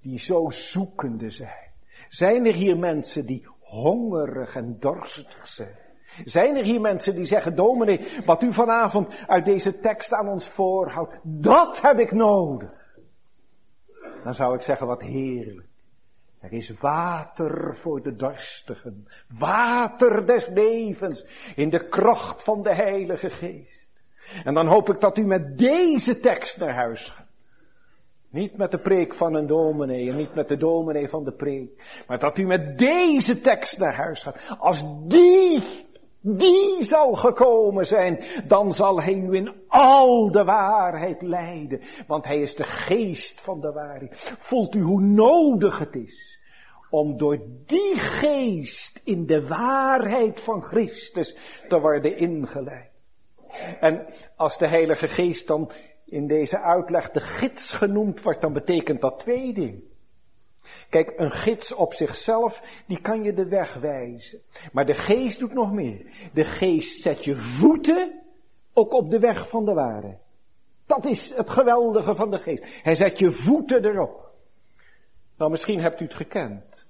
[0.00, 1.70] die zo zoekende zijn?
[2.08, 5.78] Zijn er hier mensen die hongerig en dorstig zijn?
[6.24, 10.48] Zijn er hier mensen die zeggen, dominee, wat u vanavond uit deze tekst aan ons
[10.48, 12.80] voorhoudt, dat heb ik nodig.
[14.22, 15.66] Dan zou ik zeggen, wat heerlijk.
[16.40, 19.08] Er is water voor de dorstigen.
[19.38, 21.24] Water des levens
[21.56, 23.88] in de kracht van de Heilige Geest.
[24.44, 27.30] En dan hoop ik dat u met deze tekst naar huis gaat.
[28.30, 32.02] Niet met de preek van een dominee en niet met de dominee van de preek.
[32.06, 34.36] Maar dat u met deze tekst naar huis gaat.
[34.58, 35.81] Als die,
[36.22, 41.80] die zal gekomen zijn, dan zal hij u in al de waarheid leiden.
[42.06, 44.34] Want hij is de geest van de waarheid.
[44.38, 46.40] Voelt u hoe nodig het is
[46.90, 51.36] om door die geest in de waarheid van Christus
[51.68, 52.90] te worden ingeleid.
[53.80, 54.06] En
[54.36, 55.72] als de Heilige Geest dan
[56.04, 59.91] in deze uitleg de gids genoemd wordt, dan betekent dat twee dingen.
[60.90, 64.40] Kijk, een gids op zichzelf, die kan je de weg wijzen.
[64.72, 66.30] Maar de geest doet nog meer.
[66.32, 68.22] De geest zet je voeten
[68.72, 70.20] ook op de weg van de waarheid.
[70.86, 72.64] Dat is het geweldige van de geest.
[72.82, 74.30] Hij zet je voeten erop.
[75.36, 76.86] Nou, misschien hebt u het gekend.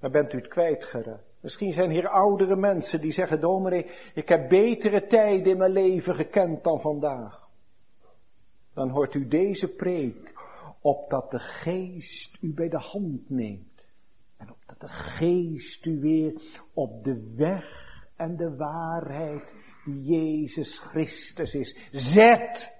[0.00, 1.30] Maar bent u het kwijtgeraakt.
[1.40, 6.14] Misschien zijn hier oudere mensen die zeggen, dominee, ik heb betere tijden in mijn leven
[6.14, 7.48] gekend dan vandaag.
[8.74, 10.32] Dan hoort u deze preek,
[10.80, 13.84] opdat de geest u bij de hand neemt.
[14.36, 16.40] En opdat de geest u weer
[16.74, 22.74] op de weg en de waarheid die Jezus Christus is, zet.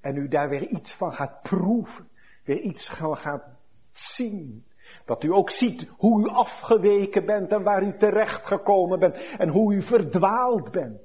[0.00, 2.08] En u daar weer iets van gaat proeven,
[2.44, 3.44] weer iets van gaat
[3.90, 4.64] zien.
[5.04, 9.48] Dat u ook ziet hoe u afgeweken bent en waar u terecht gekomen bent en
[9.48, 11.00] hoe u verdwaald bent.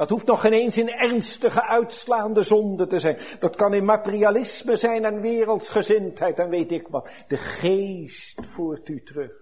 [0.00, 3.38] Dat hoeft nog geen eens in ernstige uitslaande zonde te zijn.
[3.38, 7.10] Dat kan in materialisme zijn en wereldsgezindheid en weet ik wat.
[7.28, 9.32] De geest voert u terug.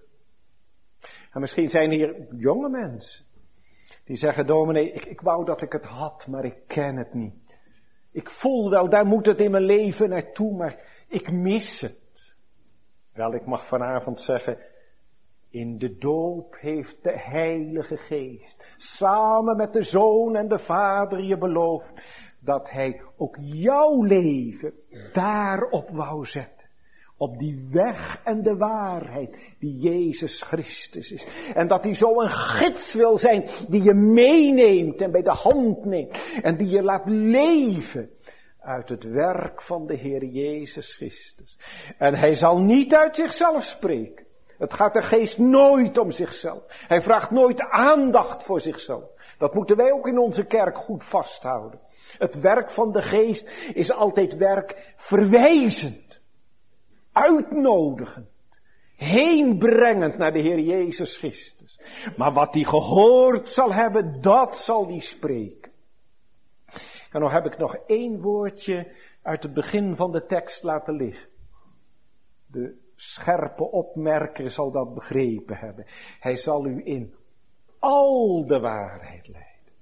[1.31, 3.25] En misschien zijn hier jonge mensen
[4.05, 7.59] die zeggen, dominee, ik, ik wou dat ik het had, maar ik ken het niet.
[8.13, 12.35] Ik voel wel, daar moet het in mijn leven naartoe, maar ik mis het.
[13.13, 14.59] Wel, ik mag vanavond zeggen,
[15.51, 21.39] in de doop heeft de Heilige Geest samen met de Zoon en de Vader je
[21.39, 21.93] beloofd
[22.41, 24.73] dat Hij ook jouw leven
[25.13, 26.69] daarop wou zetten.
[27.17, 31.27] Op die weg en de waarheid die Jezus Christus is.
[31.55, 35.85] En dat hij zo een gids wil zijn die je meeneemt en bij de hand
[35.85, 36.19] neemt.
[36.43, 38.11] En die je laat leven
[38.61, 41.59] uit het werk van de Heer Jezus Christus.
[41.99, 44.28] En hij zal niet uit zichzelf spreken.
[44.59, 46.63] Het gaat de geest nooit om zichzelf.
[46.69, 49.05] Hij vraagt nooit aandacht voor zichzelf.
[49.39, 51.81] Dat moeten wij ook in onze kerk goed vasthouden.
[52.19, 56.21] Het werk van de geest is altijd werk verwijzend,
[57.13, 58.29] uitnodigend,
[58.97, 61.81] heenbrengend naar de Heer Jezus Christus.
[62.17, 65.73] Maar wat hij gehoord zal hebben, dat zal hij spreken.
[67.11, 68.93] En dan heb ik nog één woordje
[69.23, 71.29] uit het begin van de tekst laten liggen.
[72.47, 75.87] De scherpe opmerker zal dat begrepen hebben.
[76.21, 77.15] Hij zal u in
[77.79, 79.73] al de waarheid leiden.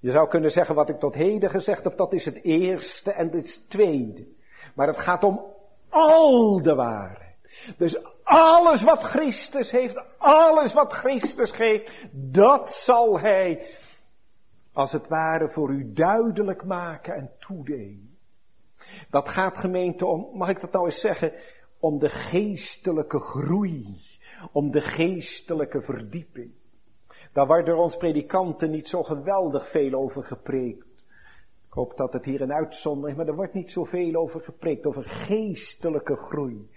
[0.00, 3.30] Je zou kunnen zeggen wat ik tot heden gezegd heb, dat is het eerste en
[3.30, 4.26] het tweede.
[4.74, 5.44] Maar het gaat om
[5.88, 7.36] al de waarheid.
[7.76, 13.76] Dus alles wat Christus heeft, alles wat Christus geeft, dat zal Hij
[14.72, 18.16] als het ware voor u duidelijk maken en toedelen.
[19.10, 21.32] Dat gaat gemeente om, mag ik dat nou eens zeggen,
[21.82, 24.00] om de geestelijke groei,
[24.52, 26.50] om de geestelijke verdieping.
[27.32, 30.86] Daar wordt door ons predikanten niet zo geweldig veel over gepreekt.
[31.66, 34.86] Ik hoop dat het hier een uitzondering is, maar er wordt niet zoveel over gepreekt,
[34.86, 36.68] over geestelijke groei.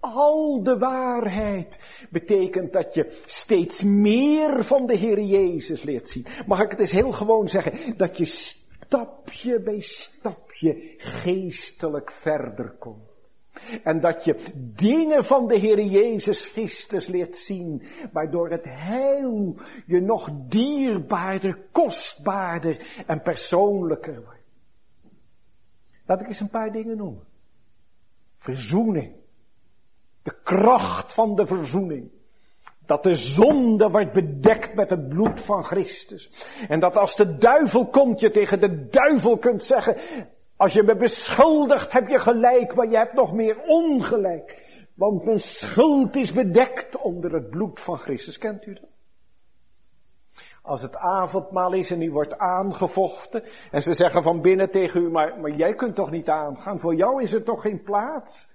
[0.00, 1.80] Al de waarheid
[2.10, 6.26] betekent dat je steeds meer van de Heer Jezus leert zien.
[6.46, 7.96] Mag ik het eens heel gewoon zeggen?
[7.96, 13.07] Dat je stapje bij stapje geestelijk verder komt.
[13.82, 17.82] En dat je dingen van de Heer Jezus Christus leert zien,
[18.12, 19.56] waardoor het heil
[19.86, 24.38] je nog dierbaarder, kostbaarder en persoonlijker wordt.
[26.06, 27.24] Laat ik eens een paar dingen noemen.
[28.36, 29.12] Verzoening.
[30.22, 32.10] De kracht van de verzoening.
[32.86, 36.30] Dat de zonde wordt bedekt met het bloed van Christus.
[36.68, 39.96] En dat als de duivel komt, je tegen de duivel kunt zeggen,
[40.58, 44.66] als je me beschuldigt, heb je gelijk, maar je hebt nog meer ongelijk.
[44.94, 48.38] Want mijn schuld is bedekt onder het bloed van Christus.
[48.38, 48.90] Kent u dat?
[50.62, 55.10] Als het avondmaal is en u wordt aangevochten en ze zeggen van binnen tegen u,
[55.10, 58.48] maar, maar jij kunt toch niet aangaan, voor jou is er toch geen plaats?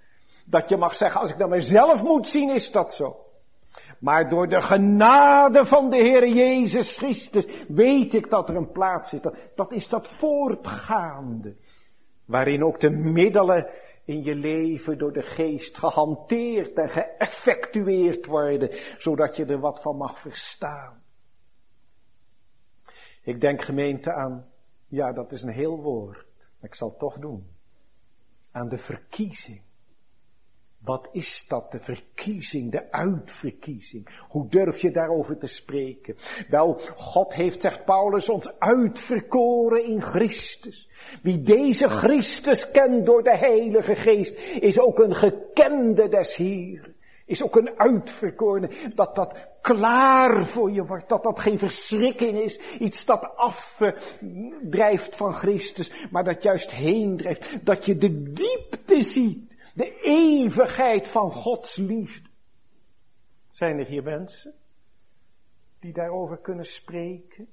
[0.46, 3.16] Dat je mag zeggen, als ik naar mezelf moet zien, is dat zo.
[3.98, 9.08] Maar door de genade van de Heer Jezus Christus weet ik dat er een plaats
[9.08, 9.30] zit.
[9.54, 11.56] Dat is dat voortgaande.
[12.24, 13.70] Waarin ook de middelen
[14.04, 19.96] in je leven door de geest gehanteerd en geëffectueerd worden, zodat je er wat van
[19.96, 21.02] mag verstaan.
[23.22, 24.46] Ik denk gemeente aan,
[24.88, 26.26] ja dat is een heel woord,
[26.60, 27.46] maar ik zal het toch doen,
[28.50, 29.62] aan de verkiezing.
[30.84, 34.24] Wat is dat, de verkiezing, de uitverkiezing?
[34.28, 36.16] Hoe durf je daarover te spreken?
[36.48, 40.88] Wel, God heeft, zegt Paulus, ons uitverkoren in Christus.
[41.22, 46.94] Wie deze Christus kent door de Heilige Geest, is ook een gekende des Heeren.
[47.26, 52.58] Is ook een uitverkorene, dat dat klaar voor je wordt, dat dat geen verschrikking is,
[52.78, 59.52] iets dat afdrijft van Christus, maar dat juist heen drijft, dat je de diepte ziet
[59.74, 62.28] de eeuwigheid van Gods liefde.
[63.50, 64.54] Zijn er hier mensen
[65.80, 67.48] die daarover kunnen spreken?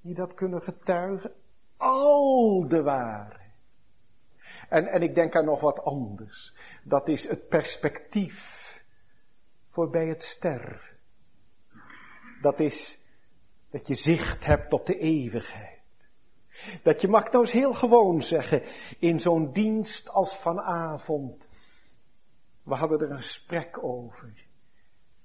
[0.00, 1.32] Die dat kunnen getuigen?
[1.82, 3.40] Al de waarheid.
[4.68, 6.54] En, en ik denk aan nog wat anders.
[6.84, 8.60] Dat is het perspectief
[9.70, 10.96] voor bij het sterven.
[12.40, 13.00] Dat is
[13.70, 15.80] dat je zicht hebt op de eeuwigheid.
[16.82, 18.62] Dat je mag nou eens heel gewoon zeggen,
[18.98, 21.48] in zo'n dienst als vanavond.
[22.62, 24.32] We hadden er een gesprek over.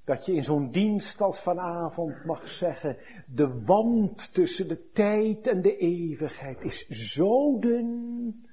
[0.08, 5.62] Dat je in zo'n dienst als vanavond mag zeggen, de wand tussen de tijd en
[5.62, 8.46] de eeuwigheid is zo dun,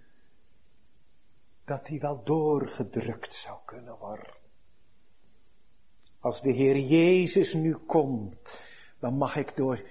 [1.65, 4.35] dat die wel doorgedrukt zou kunnen worden.
[6.21, 8.37] Als de Heer Jezus nu komt,
[8.99, 9.83] dan mag ik door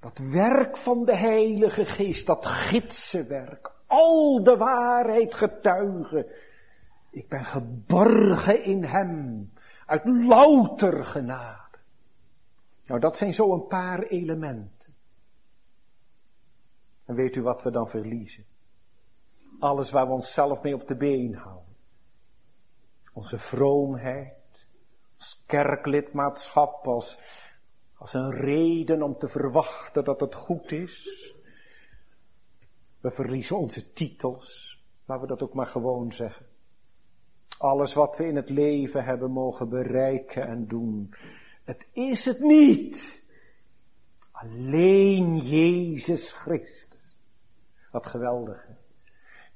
[0.00, 6.26] dat werk van de Heilige Geest, dat gidsenwerk, al de waarheid getuigen.
[7.10, 9.50] Ik ben geborgen in Hem,
[9.86, 11.78] uit louter genade.
[12.86, 14.94] Nou, dat zijn zo een paar elementen.
[17.04, 18.44] En weet u wat we dan verliezen?
[19.58, 21.76] Alles waar we onszelf mee op de been houden.
[23.12, 24.66] Onze vroomheid,
[25.16, 27.18] als kerklidmaatschap, als
[27.96, 31.24] als een reden om te verwachten dat het goed is.
[33.00, 36.45] We verliezen onze titels, laten we dat ook maar gewoon zeggen.
[37.58, 41.14] Alles wat we in het leven hebben mogen bereiken en doen,
[41.64, 43.22] het is het niet.
[44.32, 47.18] Alleen Jezus Christus.
[47.90, 48.66] Wat geweldig.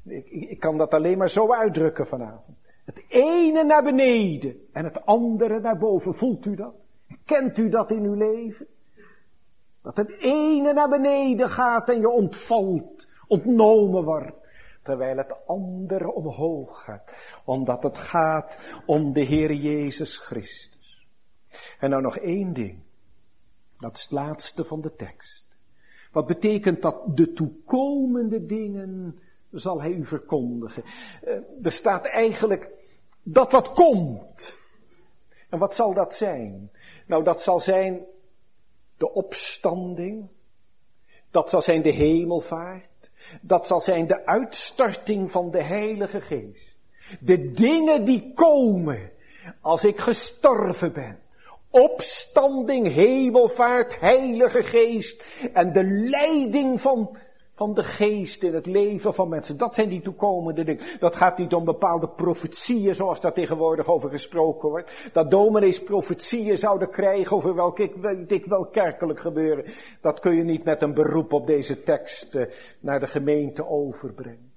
[0.04, 2.58] Ik, ik, kan dat alleen maar zo uitdrukken vanavond.
[2.84, 6.14] Het ene naar beneden en het andere naar boven.
[6.14, 6.74] Voelt u dat?
[7.24, 8.66] Kent u dat in uw leven?
[9.82, 14.39] Dat het ene naar beneden gaat en je ontvalt, ontnomen wordt,
[14.82, 17.12] terwijl het andere omhoog gaat,
[17.44, 21.06] omdat het gaat om de Heer Jezus Christus.
[21.78, 22.78] En nou nog één ding,
[23.78, 25.46] dat is het laatste van de tekst.
[26.12, 29.20] Wat betekent dat de toekomende dingen
[29.50, 30.84] zal hij u verkondigen.
[31.22, 32.70] Eh, er staat eigenlijk
[33.22, 34.58] dat wat komt.
[35.48, 36.70] En wat zal dat zijn?
[37.06, 38.06] Nou, dat zal zijn
[38.96, 40.28] de opstanding.
[41.30, 42.89] Dat zal zijn de hemelvaart.
[43.40, 46.76] Dat zal zijn de uitstarting van de Heilige Geest.
[47.20, 49.10] De dingen die komen
[49.60, 51.18] als ik gestorven ben.
[51.70, 57.18] Opstanding, hemelvaart, Heilige Geest en de leiding van
[57.60, 59.56] van de geest in het leven van mensen.
[59.56, 60.98] Dat zijn die toekomende dingen.
[60.98, 65.10] Dat gaat niet om bepaalde profetieën zoals daar tegenwoordig over gesproken wordt.
[65.12, 69.72] Dat dominees profetieën zouden krijgen over welke dit wel kerkelijk gebeuren.
[70.00, 72.46] Dat kun je niet met een beroep op deze tekst eh,
[72.80, 74.52] naar de gemeente overbrengen.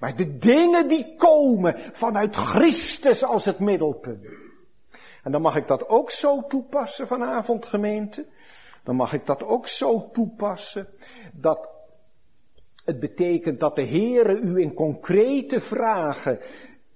[0.00, 4.26] Maar de dingen die komen vanuit Christus als het middelpunt.
[5.22, 8.26] En dan mag ik dat ook zo toepassen vanavond gemeente.
[8.84, 10.88] Dan mag ik dat ook zo toepassen
[11.32, 11.78] dat
[12.90, 16.40] het betekent dat de Heere u in concrete vragen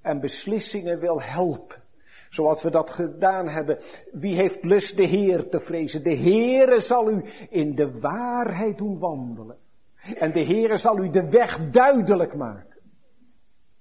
[0.02, 1.82] en beslissingen wil helpen.
[2.30, 3.78] Zoals we dat gedaan hebben.
[4.12, 6.02] Wie heeft lust de Heer te vrezen?
[6.02, 9.56] De Heere zal u in de waarheid doen wandelen.
[10.14, 12.76] En de Heere zal u de weg duidelijk maken.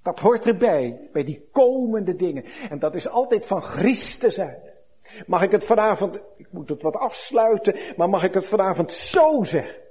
[0.01, 2.43] Dat hoort erbij, bij die komende dingen.
[2.70, 4.72] En dat is altijd van Christus uit.
[5.26, 9.43] Mag ik het vanavond, ik moet het wat afsluiten, maar mag ik het vanavond zo
[9.43, 9.82] zeggen?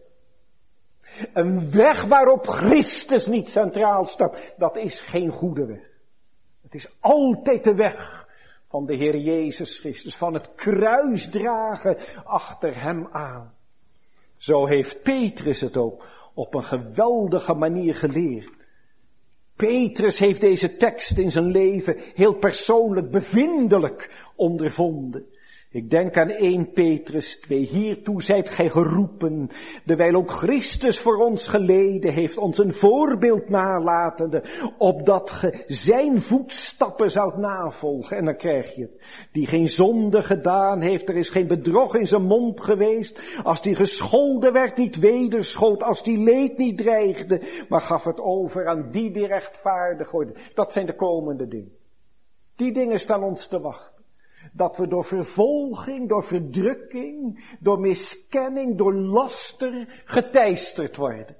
[1.33, 5.91] Een weg waarop Christus niet centraal staat, dat is geen goede weg.
[6.63, 8.29] Het is altijd de weg
[8.69, 13.55] van de Heer Jezus Christus, van het kruis dragen achter Hem aan.
[14.37, 18.53] Zo heeft Petrus het ook op een geweldige manier geleerd.
[19.57, 25.27] Petrus heeft deze tekst in zijn leven heel persoonlijk, bevindelijk ondervonden.
[25.73, 27.67] Ik denk aan 1 Petrus 2.
[27.67, 29.51] Hiertoe zijt gij geroepen,
[29.87, 34.45] terwijl ook Christus voor ons geleden heeft, ons een voorbeeld nalatende,
[34.79, 38.17] opdat ge zijn voetstappen zoudt navolgen.
[38.17, 39.01] En dan krijg je het.
[39.33, 43.21] Die geen zonde gedaan heeft, er is geen bedrog in zijn mond geweest.
[43.43, 45.83] Als die gescholden werd, niet wederschold.
[45.83, 50.35] Als die leed niet dreigde, maar gaf het over aan die die rechtvaardig worden.
[50.55, 51.73] Dat zijn de komende dingen.
[52.57, 54.02] Die dingen staan ons te wachten
[54.53, 61.37] dat we door vervolging, door verdrukking, door miskenning, door laster geteisterd worden.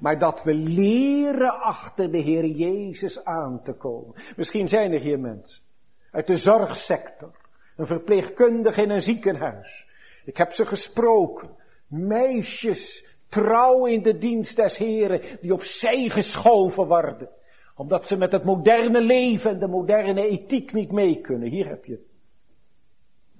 [0.00, 4.14] Maar dat we leren achter de Heer Jezus aan te komen.
[4.36, 5.62] Misschien zijn er hier mensen
[6.10, 7.34] uit de zorgsector,
[7.76, 9.86] een verpleegkundige in een ziekenhuis.
[10.24, 11.50] Ik heb ze gesproken.
[11.86, 17.28] Meisjes, trouw in de dienst des Heren, die opzij geschoven worden.
[17.74, 21.48] Omdat ze met het moderne leven en de moderne ethiek niet mee kunnen.
[21.48, 22.11] Hier heb je het.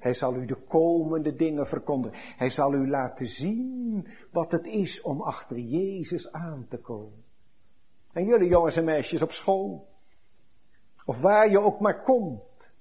[0.03, 2.19] Hij zal u de komende dingen verkondigen.
[2.37, 7.25] Hij zal u laten zien wat het is om achter Jezus aan te komen.
[8.13, 9.89] En jullie jongens en meisjes op school.
[11.05, 12.73] Of waar je ook maar komt.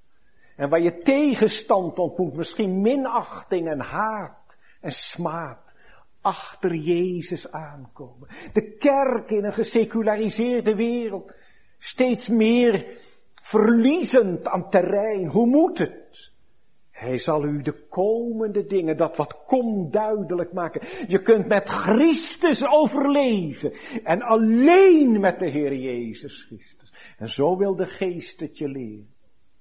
[0.55, 2.35] En waar je tegenstand ontmoet.
[2.35, 5.75] Misschien minachting en haat en smaad.
[6.21, 8.27] Achter Jezus aankomen.
[8.53, 11.33] De kerk in een geseculariseerde wereld.
[11.77, 12.99] Steeds meer
[13.33, 15.27] verliezend aan terrein.
[15.27, 16.00] Hoe moet het?
[17.01, 20.81] Hij zal u de komende dingen, dat wat komt, duidelijk maken.
[21.07, 23.73] Je kunt met Christus overleven.
[24.03, 26.93] En alleen met de Heer Jezus Christus.
[27.17, 29.13] En zo wil de geest het je leren.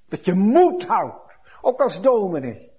[0.09, 1.39] Dat je moed houdt.
[1.61, 2.71] Ook als dominee.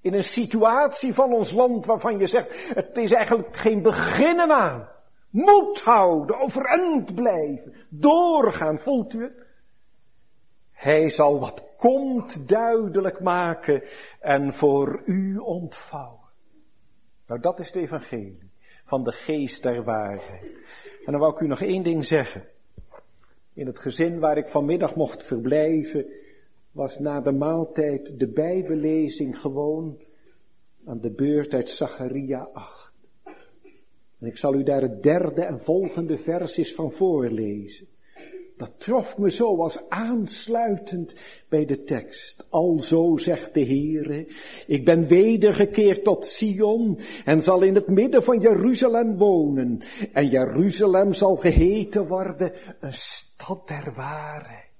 [0.00, 4.88] In een situatie van ons land waarvan je zegt, het is eigenlijk geen beginnen aan.
[5.30, 9.46] Moed houden, overeind blijven, doorgaan, voelt u het?
[10.72, 13.82] Hij zal wat komt duidelijk maken
[14.20, 16.28] en voor u ontvouwen.
[17.26, 18.50] Nou, dat is het evangelie
[18.84, 20.42] van de geest der waarheid.
[21.04, 22.44] En dan wou ik u nog één ding zeggen.
[23.54, 26.06] In het gezin waar ik vanmiddag mocht verblijven,
[26.72, 30.00] was na de maaltijd de bijbellezing gewoon
[30.84, 32.92] aan de beurt uit Zacharia 8.
[34.18, 37.86] En ik zal u daar het derde en volgende vers van voorlezen.
[38.62, 41.14] Dat trof me zo als aansluitend
[41.48, 42.46] bij de tekst.
[42.50, 44.26] Alzo zegt de Heere,
[44.66, 49.82] ik ben wedergekeerd tot Sion en zal in het midden van Jeruzalem wonen.
[50.12, 54.70] En Jeruzalem zal geheten worden een stad der waarheid.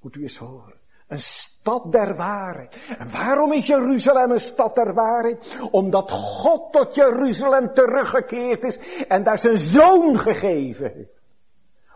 [0.00, 0.78] Moet u eens horen.
[1.08, 2.76] Een stad der waarheid.
[2.98, 5.60] En waarom is Jeruzalem een stad der waarheid?
[5.70, 8.78] Omdat God tot Jeruzalem teruggekeerd is
[9.08, 11.18] en daar zijn zoon gegeven heeft.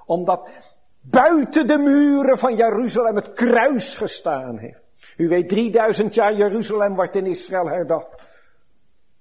[0.07, 0.49] Omdat
[1.11, 4.83] buiten de muren van Jeruzalem het kruis gestaan heeft.
[5.17, 8.23] U weet, 3000 jaar Jeruzalem wordt in Israël herdacht.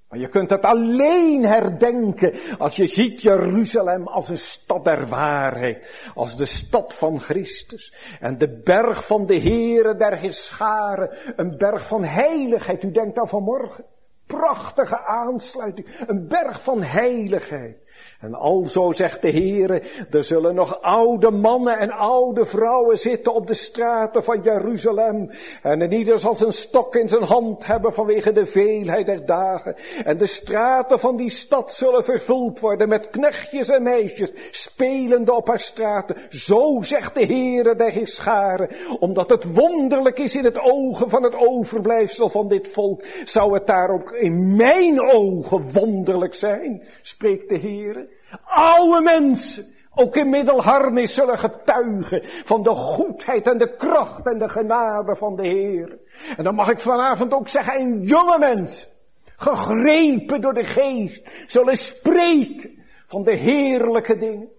[0.09, 6.11] Maar je kunt het alleen herdenken als je ziet Jeruzalem als een stad der waarheid,
[6.13, 7.95] als de stad van Christus.
[8.19, 12.83] En de berg van de Heere der Gescharen, een berg van heiligheid.
[12.83, 13.85] U denkt aan vanmorgen.
[14.25, 17.82] Prachtige aansluiting, een berg van heiligheid.
[18.23, 23.47] En alzo zegt de Heere, er zullen nog oude mannen en oude vrouwen zitten op
[23.47, 25.31] de straten van Jeruzalem.
[25.61, 29.75] En in ieder zal zijn stok in zijn hand hebben vanwege de veelheid der dagen.
[30.03, 35.47] En de straten van die stad zullen vervuld worden met knechtjes en meisjes, spelende op
[35.47, 36.15] haar straten.
[36.29, 38.69] Zo zegt de Heere der scharen,
[38.99, 43.67] omdat het wonderlijk is in het ogen van het overblijfsel van dit volk, zou het
[43.67, 48.12] daar ook in mijn ogen wonderlijk zijn, spreekt de Heere.
[48.43, 54.49] Oude mensen, ook in middelharnis zullen getuigen van de goedheid en de kracht en de
[54.49, 55.97] genade van de Heer.
[56.37, 58.89] En dan mag ik vanavond ook zeggen, een jonge mens,
[59.37, 64.49] gegrepen door de geest, zullen spreken van de heerlijke dingen.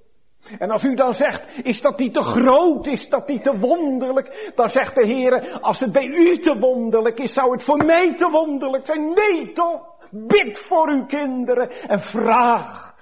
[0.59, 4.53] En als u dan zegt, is dat niet te groot, is dat niet te wonderlijk,
[4.55, 8.15] dan zegt de Heer, als het bij u te wonderlijk is, zou het voor mij
[8.15, 9.15] te wonderlijk zijn.
[9.15, 12.94] Nee toch, bid voor uw kinderen en vraag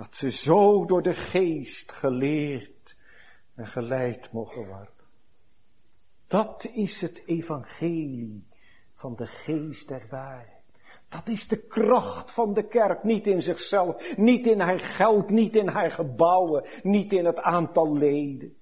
[0.00, 2.96] dat ze zo door de geest geleerd
[3.54, 5.08] en geleid mogen worden.
[6.26, 8.46] Dat is het evangelie
[8.94, 10.64] van de geest der waarheid.
[11.08, 15.56] Dat is de kracht van de kerk, niet in zichzelf, niet in haar geld, niet
[15.56, 18.56] in haar gebouwen, niet in het aantal leden,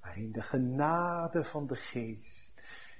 [0.00, 2.52] maar in de genade van de geest.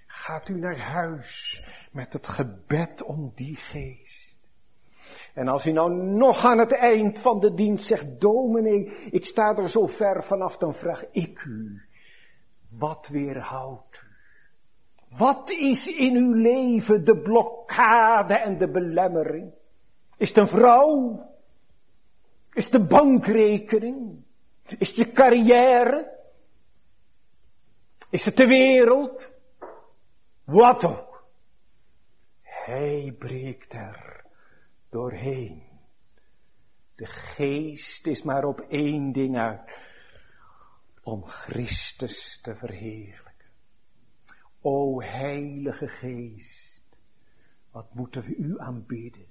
[0.06, 1.62] Gaat u naar huis
[1.92, 4.31] met het gebed om die geest.
[5.34, 9.56] En als u nou nog aan het eind van de dienst zegt, dominee, ik sta
[9.56, 11.82] er zo ver vanaf, dan vraag ik u,
[12.68, 14.10] wat weerhoudt u?
[15.16, 19.52] Wat is in uw leven de blokkade en de belemmering?
[20.16, 21.20] Is het een vrouw?
[22.52, 24.24] Is het de bankrekening?
[24.78, 26.20] Is het je carrière?
[28.10, 29.30] Is het de wereld?
[30.44, 31.24] Wat ook.
[32.42, 34.11] Hij breekt er
[34.92, 35.62] doorheen.
[36.94, 39.70] De geest is maar op één ding uit.
[41.02, 43.50] Om Christus te verheerlijken.
[44.60, 46.90] O heilige geest.
[47.70, 49.26] Wat moeten we u aanbidden.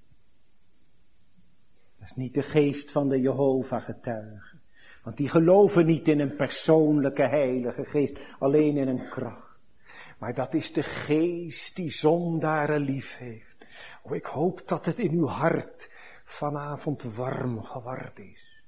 [2.00, 4.62] Dat is niet de geest van de Jehovah getuigen.
[5.04, 9.60] Want die geloven niet in een persoonlijke heilige geest, alleen in een kracht.
[10.20, 13.51] Maar dat is de geest die zondaren lief heeft.
[14.02, 15.90] Oh, ik hoop dat het in uw hart
[16.24, 18.64] vanavond warm geworden is.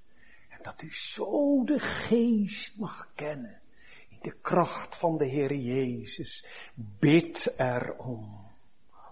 [0.50, 3.62] En dat u zo de geest mag kennen.
[4.10, 6.46] In de kracht van de Heer Jezus.
[7.00, 8.42] Bid erom.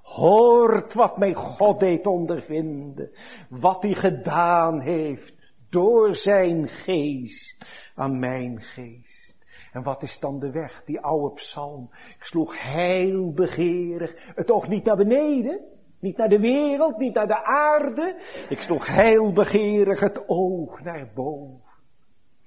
[0.01, 3.11] Hoort wat mij God deed ondervinden.
[3.49, 5.33] Wat hij gedaan heeft
[5.69, 7.57] door zijn geest
[7.95, 9.35] aan mijn geest.
[9.71, 11.89] En wat is dan de weg, die oude psalm?
[11.91, 15.61] Ik sloeg heel begeerig het oog niet naar beneden,
[16.01, 18.15] niet naar de wereld, niet naar de aarde.
[18.49, 21.69] Ik sloeg heel begeerig het oog naar boven.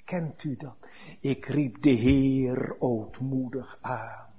[0.05, 0.76] Kent u dat?
[1.20, 4.32] Ik riep de Heer ootmoedig aan.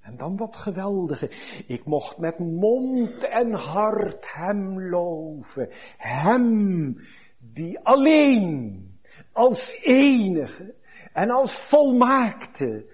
[0.00, 1.30] En dan dat geweldige.
[1.66, 5.68] Ik mocht met mond en hart hem loven.
[5.96, 6.96] Hem
[7.38, 8.90] die alleen
[9.32, 10.74] als enige
[11.12, 12.86] en als volmaakte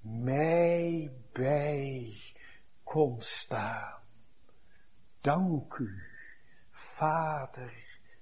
[0.00, 2.12] mij bij
[2.84, 3.99] kon staan.
[5.20, 6.02] Dank u,
[6.70, 7.72] Vader,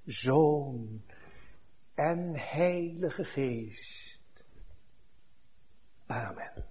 [0.06, 1.02] Zoon
[1.94, 4.44] en Heilige Geest.
[6.06, 6.64] Amen.